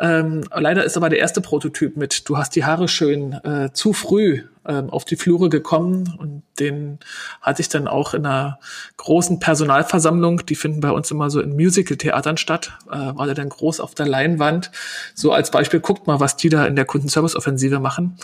Ähm, 0.00 0.44
leider 0.52 0.84
ist 0.84 0.96
aber 0.96 1.08
der 1.08 1.18
erste 1.18 1.40
Prototyp 1.40 1.96
mit 1.96 2.28
Du 2.28 2.36
hast 2.36 2.56
die 2.56 2.64
Haare 2.64 2.88
schön 2.88 3.32
äh, 3.44 3.70
zu 3.72 3.92
früh 3.92 4.42
ähm, 4.66 4.90
auf 4.90 5.04
die 5.04 5.16
Flure 5.16 5.48
gekommen 5.48 6.14
und 6.18 6.42
den 6.58 6.98
hatte 7.40 7.60
ich 7.60 7.68
dann 7.68 7.86
auch 7.86 8.14
in 8.14 8.26
einer 8.26 8.58
großen 8.96 9.38
Personalversammlung, 9.38 10.46
die 10.46 10.54
finden 10.54 10.80
bei 10.80 10.90
uns 10.90 11.10
immer 11.10 11.30
so 11.30 11.40
in 11.40 11.54
Musical-Theatern 11.54 12.36
statt, 12.36 12.72
äh, 12.90 12.96
war 12.96 13.26
der 13.26 13.34
dann 13.34 13.48
groß 13.48 13.80
auf 13.80 13.94
der 13.94 14.06
Leinwand. 14.06 14.70
So 15.14 15.32
als 15.32 15.50
Beispiel, 15.50 15.80
guckt 15.80 16.06
mal, 16.06 16.20
was 16.20 16.36
die 16.36 16.48
da 16.48 16.66
in 16.66 16.76
der 16.76 16.86
Kundenservice-Offensive 16.86 17.78
machen. 17.78 18.16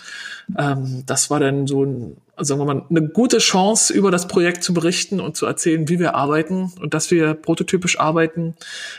Ähm, 0.59 1.05
das 1.07 1.31
war 1.31 1.41
dann 1.41 1.67
so 1.67 1.85
ein 1.85 2.17
sagen 2.41 2.61
wir 2.61 2.65
mal, 2.65 2.83
eine 2.89 3.09
gute 3.09 3.39
Chance, 3.39 3.93
über 3.93 4.11
das 4.11 4.29
Projekt 4.29 4.65
zu 4.65 4.75
berichten 4.75 5.21
und 5.21 5.37
zu 5.37 5.47
erzählen, 5.47 5.89
wie 5.89 5.99
wir 5.99 6.15
arbeiten 6.15 6.73
und 6.81 6.95
dass 6.95 7.11
wir 7.11 7.35
prototypisch 7.35 7.99
arbeiten 7.99 8.55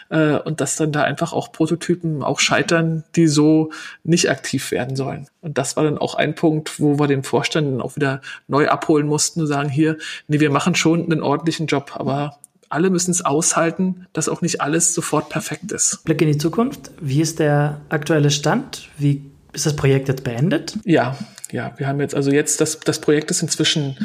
äh, 0.10 0.38
und 0.38 0.62
dass 0.62 0.76
dann 0.76 0.92
da 0.92 1.04
einfach 1.04 1.34
auch 1.34 1.52
Prototypen 1.52 2.24
auch 2.24 2.40
scheitern, 2.40 3.04
die 3.16 3.28
so 3.28 3.72
nicht 4.04 4.30
aktiv 4.30 4.72
werden 4.72 4.96
sollen. 4.96 5.28
Und 5.42 5.58
das 5.58 5.76
war 5.78 5.84
dann 5.84 5.98
auch 5.98 6.16
ein 6.16 6.36
Punkt, 6.36 6.80
wo 6.80 7.00
wir 7.00 7.08
den 7.08 7.24
Vorstand 7.24 7.68
dann 7.68 7.82
auch 7.82 7.96
wieder 7.96 8.22
neu 8.48 8.68
abholen 8.68 9.08
mussten 9.08 9.42
und 9.42 9.48
sagen, 9.48 9.70
hier, 9.70 9.98
nee, 10.28 10.40
wir 10.40 10.52
machen 10.52 10.76
schon 10.76 11.04
einen 11.04 11.22
ordentlichen 11.22 11.68
Job, 11.68 11.92
aber 11.96 12.38
alle 12.70 12.90
müssen 12.90 13.12
es 13.12 13.24
aushalten, 13.24 14.08
dass 14.14 14.30
auch 14.30 14.42
nicht 14.42 14.62
alles 14.62 14.94
sofort 14.94 15.30
perfekt 15.30 15.72
ist. 15.72 16.04
Blick 16.06 16.22
in 16.22 16.30
die 16.30 16.38
Zukunft. 16.38 16.92
Wie 17.02 17.22
ist 17.22 17.40
der 17.40 17.82
aktuelle 17.90 18.32
Stand? 18.32 18.88
Wie 18.98 19.30
ist 19.54 19.66
das 19.66 19.76
Projekt 19.76 20.08
jetzt 20.08 20.24
beendet? 20.24 20.78
Ja, 20.86 21.18
ja, 21.52 21.74
wir 21.78 21.88
haben 21.88 22.00
jetzt 22.00 22.16
also 22.16 22.32
jetzt 22.32 22.62
das, 22.62 22.80
das 22.80 23.00
Projekt 23.00 23.32
ist 23.32 23.42
inzwischen 23.42 23.98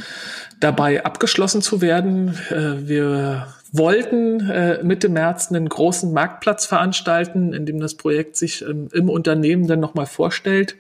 dabei 0.61 1.05
abgeschlossen 1.05 1.63
zu 1.63 1.81
werden. 1.81 2.37
Äh, 2.51 2.89
wir 2.89 3.49
wollten 3.73 4.49
äh, 4.49 4.83
Mitte 4.83 5.09
März 5.09 5.49
einen 5.49 5.69
großen 5.69 6.13
Marktplatz 6.13 6.67
veranstalten, 6.67 7.53
in 7.53 7.67
dem 7.67 7.81
das 7.81 7.95
Projekt 7.95 8.37
sich 8.37 8.63
ähm, 8.63 8.89
im 8.93 9.09
Unternehmen 9.09 9.67
dann 9.67 9.81
nochmal 9.81 10.07
vorstellt. 10.07 10.77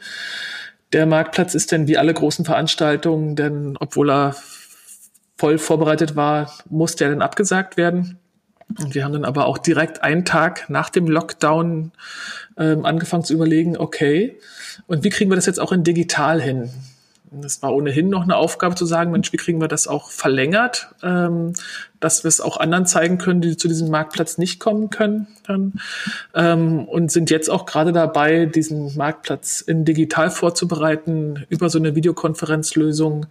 Der 0.92 1.06
Marktplatz 1.06 1.54
ist 1.54 1.72
dann 1.72 1.88
wie 1.88 1.98
alle 1.98 2.14
großen 2.14 2.44
Veranstaltungen, 2.44 3.36
denn 3.36 3.76
obwohl 3.78 4.10
er 4.10 4.36
voll 5.36 5.58
vorbereitet 5.58 6.16
war, 6.16 6.52
musste 6.70 7.04
er 7.04 7.10
dann 7.10 7.22
abgesagt 7.22 7.76
werden. 7.76 8.18
Und 8.78 8.94
wir 8.94 9.04
haben 9.04 9.12
dann 9.12 9.24
aber 9.24 9.46
auch 9.46 9.58
direkt 9.58 10.02
einen 10.02 10.24
Tag 10.24 10.68
nach 10.68 10.90
dem 10.90 11.06
Lockdown 11.06 11.92
ähm, 12.58 12.84
angefangen 12.84 13.24
zu 13.24 13.34
überlegen, 13.34 13.76
okay, 13.76 14.38
und 14.86 15.04
wie 15.04 15.10
kriegen 15.10 15.30
wir 15.30 15.36
das 15.36 15.46
jetzt 15.46 15.60
auch 15.60 15.72
in 15.72 15.84
digital 15.84 16.40
hin? 16.40 16.70
Das 17.30 17.60
war 17.62 17.74
ohnehin 17.74 18.08
noch 18.08 18.22
eine 18.22 18.36
Aufgabe 18.36 18.76
zu 18.76 18.86
sagen, 18.86 19.10
Mensch, 19.10 19.32
wie 19.32 19.36
kriegen 19.36 19.60
wir 19.60 19.68
das 19.68 19.88
auch 19.88 20.10
verlängert, 20.10 20.94
ähm, 21.02 21.54
dass 22.00 22.24
wir 22.24 22.28
es 22.28 22.40
auch 22.40 22.58
anderen 22.58 22.86
zeigen 22.86 23.18
können, 23.18 23.40
die 23.40 23.56
zu 23.56 23.68
diesem 23.68 23.90
Marktplatz 23.90 24.38
nicht 24.38 24.60
kommen 24.60 24.90
können. 24.90 25.26
Dann, 25.46 25.74
ähm, 26.34 26.84
und 26.84 27.10
sind 27.10 27.30
jetzt 27.30 27.48
auch 27.48 27.66
gerade 27.66 27.92
dabei, 27.92 28.46
diesen 28.46 28.96
Marktplatz 28.96 29.60
in 29.60 29.84
digital 29.84 30.30
vorzubereiten 30.30 31.46
über 31.48 31.70
so 31.70 31.78
eine 31.78 31.94
Videokonferenzlösung, 31.94 33.26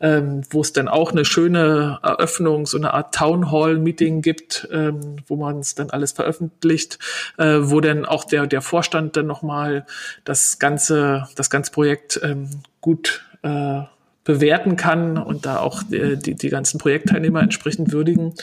ähm, 0.00 0.42
wo 0.50 0.60
es 0.60 0.72
dann 0.72 0.88
auch 0.88 1.12
eine 1.12 1.24
schöne 1.24 1.98
Eröffnung, 2.02 2.66
so 2.66 2.78
eine 2.78 2.94
Art 2.94 3.14
Town 3.14 3.50
Hall 3.52 3.78
Meeting 3.78 4.22
gibt, 4.22 4.68
ähm, 4.72 5.16
wo 5.26 5.36
man 5.36 5.60
es 5.60 5.74
dann 5.74 5.90
alles 5.90 6.12
veröffentlicht, 6.12 6.98
äh, 7.36 7.58
wo 7.60 7.80
dann 7.80 8.04
auch 8.04 8.24
der 8.24 8.46
der 8.46 8.62
Vorstand 8.62 9.16
dann 9.16 9.26
nochmal 9.26 9.86
das 10.24 10.58
ganze 10.58 11.28
das 11.36 11.50
ganze 11.50 11.72
Projekt 11.72 12.20
ähm, 12.22 12.48
gut 12.80 13.24
äh, 13.42 13.82
bewerten 14.28 14.76
kann 14.76 15.16
und 15.16 15.46
da 15.46 15.58
auch 15.58 15.90
äh, 15.90 16.16
die, 16.16 16.34
die 16.34 16.50
ganzen 16.50 16.76
Projektteilnehmer 16.76 17.40
entsprechend 17.40 17.92
würdigen 17.92 18.34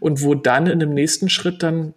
und 0.00 0.22
wo 0.22 0.34
dann 0.34 0.66
in 0.66 0.80
dem 0.80 0.94
nächsten 0.94 1.28
Schritt 1.28 1.62
dann 1.62 1.92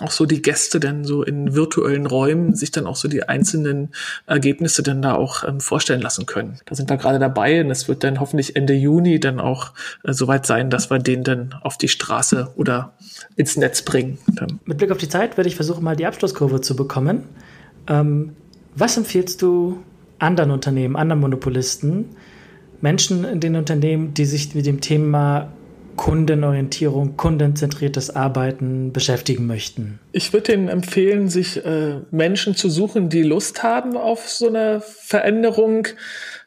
auch 0.00 0.10
so 0.10 0.26
die 0.26 0.42
Gäste 0.42 0.78
dann 0.78 1.02
so 1.02 1.22
in 1.22 1.54
virtuellen 1.54 2.04
Räumen 2.04 2.54
sich 2.54 2.70
dann 2.70 2.86
auch 2.86 2.96
so 2.96 3.08
die 3.08 3.22
einzelnen 3.22 3.94
Ergebnisse 4.26 4.82
dann 4.82 5.00
da 5.00 5.14
auch 5.14 5.42
ähm, 5.42 5.60
vorstellen 5.60 6.02
lassen 6.02 6.26
können. 6.26 6.58
Da 6.66 6.74
sind 6.74 6.90
wir 6.90 6.98
gerade 6.98 7.18
dabei 7.18 7.64
und 7.64 7.70
es 7.70 7.88
wird 7.88 8.04
dann 8.04 8.20
hoffentlich 8.20 8.56
Ende 8.56 8.74
Juni 8.74 9.20
dann 9.20 9.40
auch 9.40 9.72
äh, 10.04 10.12
soweit 10.12 10.44
sein, 10.44 10.68
dass 10.68 10.90
wir 10.90 10.98
den 10.98 11.24
dann 11.24 11.54
auf 11.62 11.78
die 11.78 11.88
Straße 11.88 12.52
oder 12.56 12.92
ins 13.36 13.56
Netz 13.56 13.80
bringen. 13.80 14.18
Dann. 14.34 14.60
Mit 14.66 14.76
Blick 14.76 14.90
auf 14.90 14.98
die 14.98 15.08
Zeit 15.08 15.38
werde 15.38 15.48
ich 15.48 15.56
versuchen, 15.56 15.82
mal 15.82 15.96
die 15.96 16.04
Abschlusskurve 16.04 16.60
zu 16.60 16.76
bekommen. 16.76 17.24
Ähm, 17.86 18.36
was 18.74 18.98
empfiehlst 18.98 19.40
du 19.40 19.82
anderen 20.18 20.50
Unternehmen, 20.50 20.94
anderen 20.94 21.20
Monopolisten, 21.20 22.16
Menschen 22.82 23.24
in 23.24 23.40
den 23.40 23.56
Unternehmen, 23.56 24.12
die 24.12 24.26
sich 24.26 24.54
mit 24.54 24.66
dem 24.66 24.80
Thema 24.80 25.50
Kundenorientierung, 25.96 27.16
kundenzentriertes 27.16 28.14
Arbeiten 28.14 28.92
beschäftigen 28.92 29.46
möchten? 29.46 30.00
Ich 30.12 30.32
würde 30.32 30.52
Ihnen 30.52 30.68
empfehlen, 30.68 31.28
sich 31.28 31.64
äh, 31.64 32.00
Menschen 32.10 32.54
zu 32.54 32.68
suchen, 32.68 33.08
die 33.08 33.22
Lust 33.22 33.62
haben 33.62 33.96
auf 33.96 34.28
so 34.28 34.48
eine 34.48 34.80
Veränderung, 34.80 35.88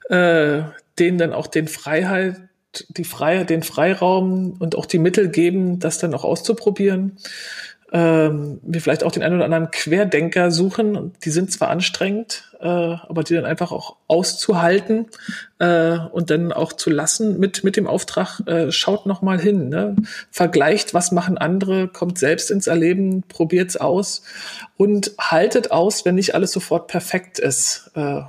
äh, 0.09 0.61
denen 0.99 1.17
dann 1.17 1.33
auch 1.33 1.47
den 1.47 1.67
Freiheit, 1.67 2.35
die 2.89 3.05
Freiheit, 3.05 3.49
den 3.49 3.63
Freiraum 3.63 4.57
und 4.59 4.75
auch 4.75 4.85
die 4.85 4.99
Mittel 4.99 5.29
geben, 5.29 5.79
das 5.79 5.99
dann 5.99 6.13
auch 6.13 6.25
auszuprobieren 6.25 7.17
ähm, 7.95 8.59
wir 8.61 8.81
vielleicht 8.81 9.05
auch 9.05 9.11
den 9.13 9.23
einen 9.23 9.35
oder 9.35 9.45
anderen 9.45 9.71
Querdenker 9.71 10.51
suchen. 10.51 11.13
Die 11.23 11.29
sind 11.29 11.49
zwar 11.49 11.69
anstrengend, 11.69 12.51
äh, 12.59 12.67
aber 12.67 13.23
die 13.23 13.35
dann 13.35 13.45
einfach 13.45 13.71
auch 13.71 13.95
auszuhalten 14.07 15.05
äh, 15.59 15.97
und 16.11 16.29
dann 16.29 16.51
auch 16.51 16.73
zu 16.73 16.89
lassen 16.89 17.39
mit 17.39 17.63
mit 17.63 17.77
dem 17.77 17.87
Auftrag, 17.87 18.41
äh, 18.47 18.69
schaut 18.69 19.05
noch 19.05 19.21
mal 19.21 19.39
hin, 19.39 19.69
ne? 19.69 19.95
vergleicht, 20.29 20.93
was 20.93 21.13
machen 21.13 21.37
andere, 21.37 21.87
kommt 21.87 22.19
selbst 22.19 22.51
ins 22.51 22.67
Erleben, 22.67 23.23
probiert's 23.29 23.77
aus 23.77 24.23
und 24.75 25.13
haltet 25.17 25.71
aus, 25.71 26.03
wenn 26.03 26.15
nicht 26.15 26.35
alles 26.35 26.51
sofort 26.51 26.87
perfekt 26.87 27.39
ist. 27.39 27.91
Äh, 27.95 28.23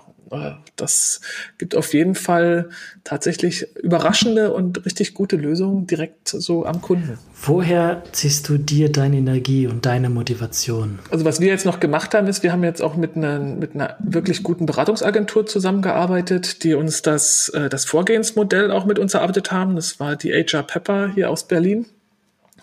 das 0.76 1.20
gibt 1.58 1.76
auf 1.76 1.94
jeden 1.94 2.14
Fall 2.14 2.70
tatsächlich 3.04 3.66
überraschende 3.76 4.52
und 4.52 4.84
richtig 4.84 5.14
gute 5.14 5.36
Lösungen 5.36 5.86
direkt 5.86 6.28
so 6.28 6.66
am 6.66 6.82
Kunden. 6.82 7.18
Woher 7.42 8.02
ziehst 8.12 8.48
du 8.48 8.58
dir 8.58 8.90
deine 8.90 9.18
Energie 9.18 9.66
und 9.66 9.86
deine 9.86 10.10
Motivation? 10.10 10.98
Also 11.10 11.24
was 11.24 11.40
wir 11.40 11.48
jetzt 11.48 11.66
noch 11.66 11.80
gemacht 11.80 12.14
haben, 12.14 12.26
ist, 12.26 12.42
wir 12.42 12.52
haben 12.52 12.64
jetzt 12.64 12.82
auch 12.82 12.96
mit 12.96 13.16
einer, 13.16 13.38
mit 13.38 13.74
einer 13.74 13.96
wirklich 14.00 14.42
guten 14.42 14.66
Beratungsagentur 14.66 15.46
zusammengearbeitet, 15.46 16.64
die 16.64 16.74
uns 16.74 17.02
das, 17.02 17.48
äh, 17.50 17.68
das 17.68 17.84
Vorgehensmodell 17.84 18.70
auch 18.70 18.84
mit 18.84 18.98
uns 18.98 19.14
erarbeitet 19.14 19.52
haben. 19.52 19.76
Das 19.76 20.00
war 20.00 20.16
die 20.16 20.32
HR 20.32 20.62
Pepper 20.64 21.12
hier 21.14 21.30
aus 21.30 21.46
Berlin. 21.46 21.86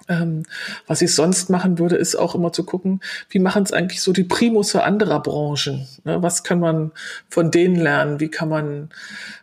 Ähm, 0.10 0.44
was 0.88 1.02
ich 1.02 1.16
sonst 1.16 1.50
machen 1.50 1.80
würde, 1.80 1.96
ist 1.96 2.16
auch 2.16 2.36
immer 2.36 2.52
zu 2.52 2.64
gucken, 2.66 3.00
wie 3.30 3.40
machen 3.40 3.64
es 3.64 3.72
eigentlich 3.72 4.02
so 4.02 4.12
die 4.12 4.24
Primusse 4.24 4.84
anderer 4.84 5.22
Branchen? 5.22 5.88
Ne? 6.04 6.22
Was 6.22 6.44
kann 6.44 6.60
man 6.60 6.92
von 7.30 7.52
denen 7.52 7.76
lernen? 7.76 8.20
Wie 8.20 8.30
kann 8.30 8.50
man 8.50 8.90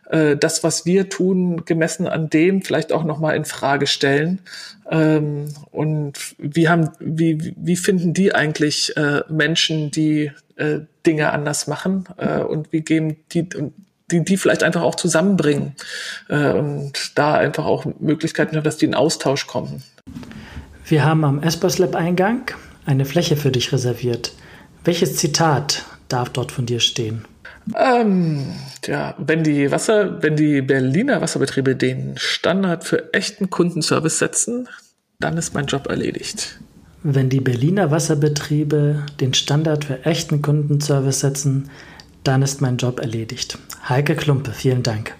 äh, 0.09 0.37
das, 0.37 0.63
was 0.63 0.85
wir 0.85 1.09
tun, 1.09 1.65
gemessen 1.65 2.07
an 2.07 2.29
dem 2.29 2.61
vielleicht 2.61 2.91
auch 2.91 3.03
nochmal 3.03 3.35
in 3.35 3.45
Frage 3.45 3.87
stellen? 3.87 4.39
Ähm, 4.89 5.47
und 5.71 6.13
wie 6.37 6.69
haben, 6.69 6.91
wie, 6.99 7.53
wie 7.57 7.75
finden 7.75 8.13
die 8.13 8.35
eigentlich 8.35 8.95
äh, 8.97 9.21
Menschen, 9.29 9.89
die 9.89 10.31
äh, 10.57 10.79
Dinge 11.05 11.31
anders 11.31 11.65
machen? 11.67 12.05
Äh, 12.17 12.39
und 12.39 12.71
wie 12.71 12.81
geben 12.81 13.17
die, 13.31 13.47
die, 14.11 14.23
die 14.23 14.37
vielleicht 14.37 14.63
einfach 14.63 14.81
auch 14.81 14.95
zusammenbringen 14.95 15.75
äh, 16.29 16.51
und 16.51 17.17
da 17.17 17.35
einfach 17.35 17.65
auch 17.65 17.85
Möglichkeiten 17.99 18.55
haben, 18.55 18.63
dass 18.63 18.77
die 18.77 18.85
in 18.85 18.95
Austausch 18.95 19.47
kommen. 19.47 19.83
Wir 20.85 21.05
haben 21.05 21.23
am 21.23 21.41
Espers 21.41 21.77
Lab 21.77 21.95
Eingang 21.95 22.51
eine 22.85 23.05
Fläche 23.05 23.37
für 23.37 23.51
dich 23.51 23.71
reserviert. 23.71 24.33
Welches 24.83 25.15
Zitat 25.15 25.85
darf 26.09 26.29
dort 26.29 26.51
von 26.51 26.65
dir 26.65 26.79
stehen? 26.79 27.25
Ähm, 27.77 28.53
ja, 28.85 29.13
wenn 29.17 29.43
die 29.43 29.71
Wasser, 29.71 30.21
wenn 30.23 30.35
die 30.35 30.61
Berliner 30.61 31.21
Wasserbetriebe 31.21 31.75
den 31.75 32.17
Standard 32.17 32.83
für 32.83 33.13
echten 33.13 33.49
Kundenservice 33.49 34.17
setzen, 34.17 34.67
dann 35.19 35.37
ist 35.37 35.53
mein 35.53 35.67
Job 35.67 35.87
erledigt. 35.87 36.59
Wenn 37.03 37.29
die 37.29 37.39
Berliner 37.39 37.91
Wasserbetriebe 37.91 39.05
den 39.19 39.33
Standard 39.33 39.85
für 39.85 40.05
echten 40.05 40.41
Kundenservice 40.41 41.19
setzen, 41.19 41.69
dann 42.23 42.41
ist 42.41 42.61
mein 42.61 42.77
Job 42.77 42.99
erledigt. 42.99 43.57
Heike 43.87 44.15
Klumpe, 44.15 44.51
vielen 44.51 44.83
Dank. 44.83 45.15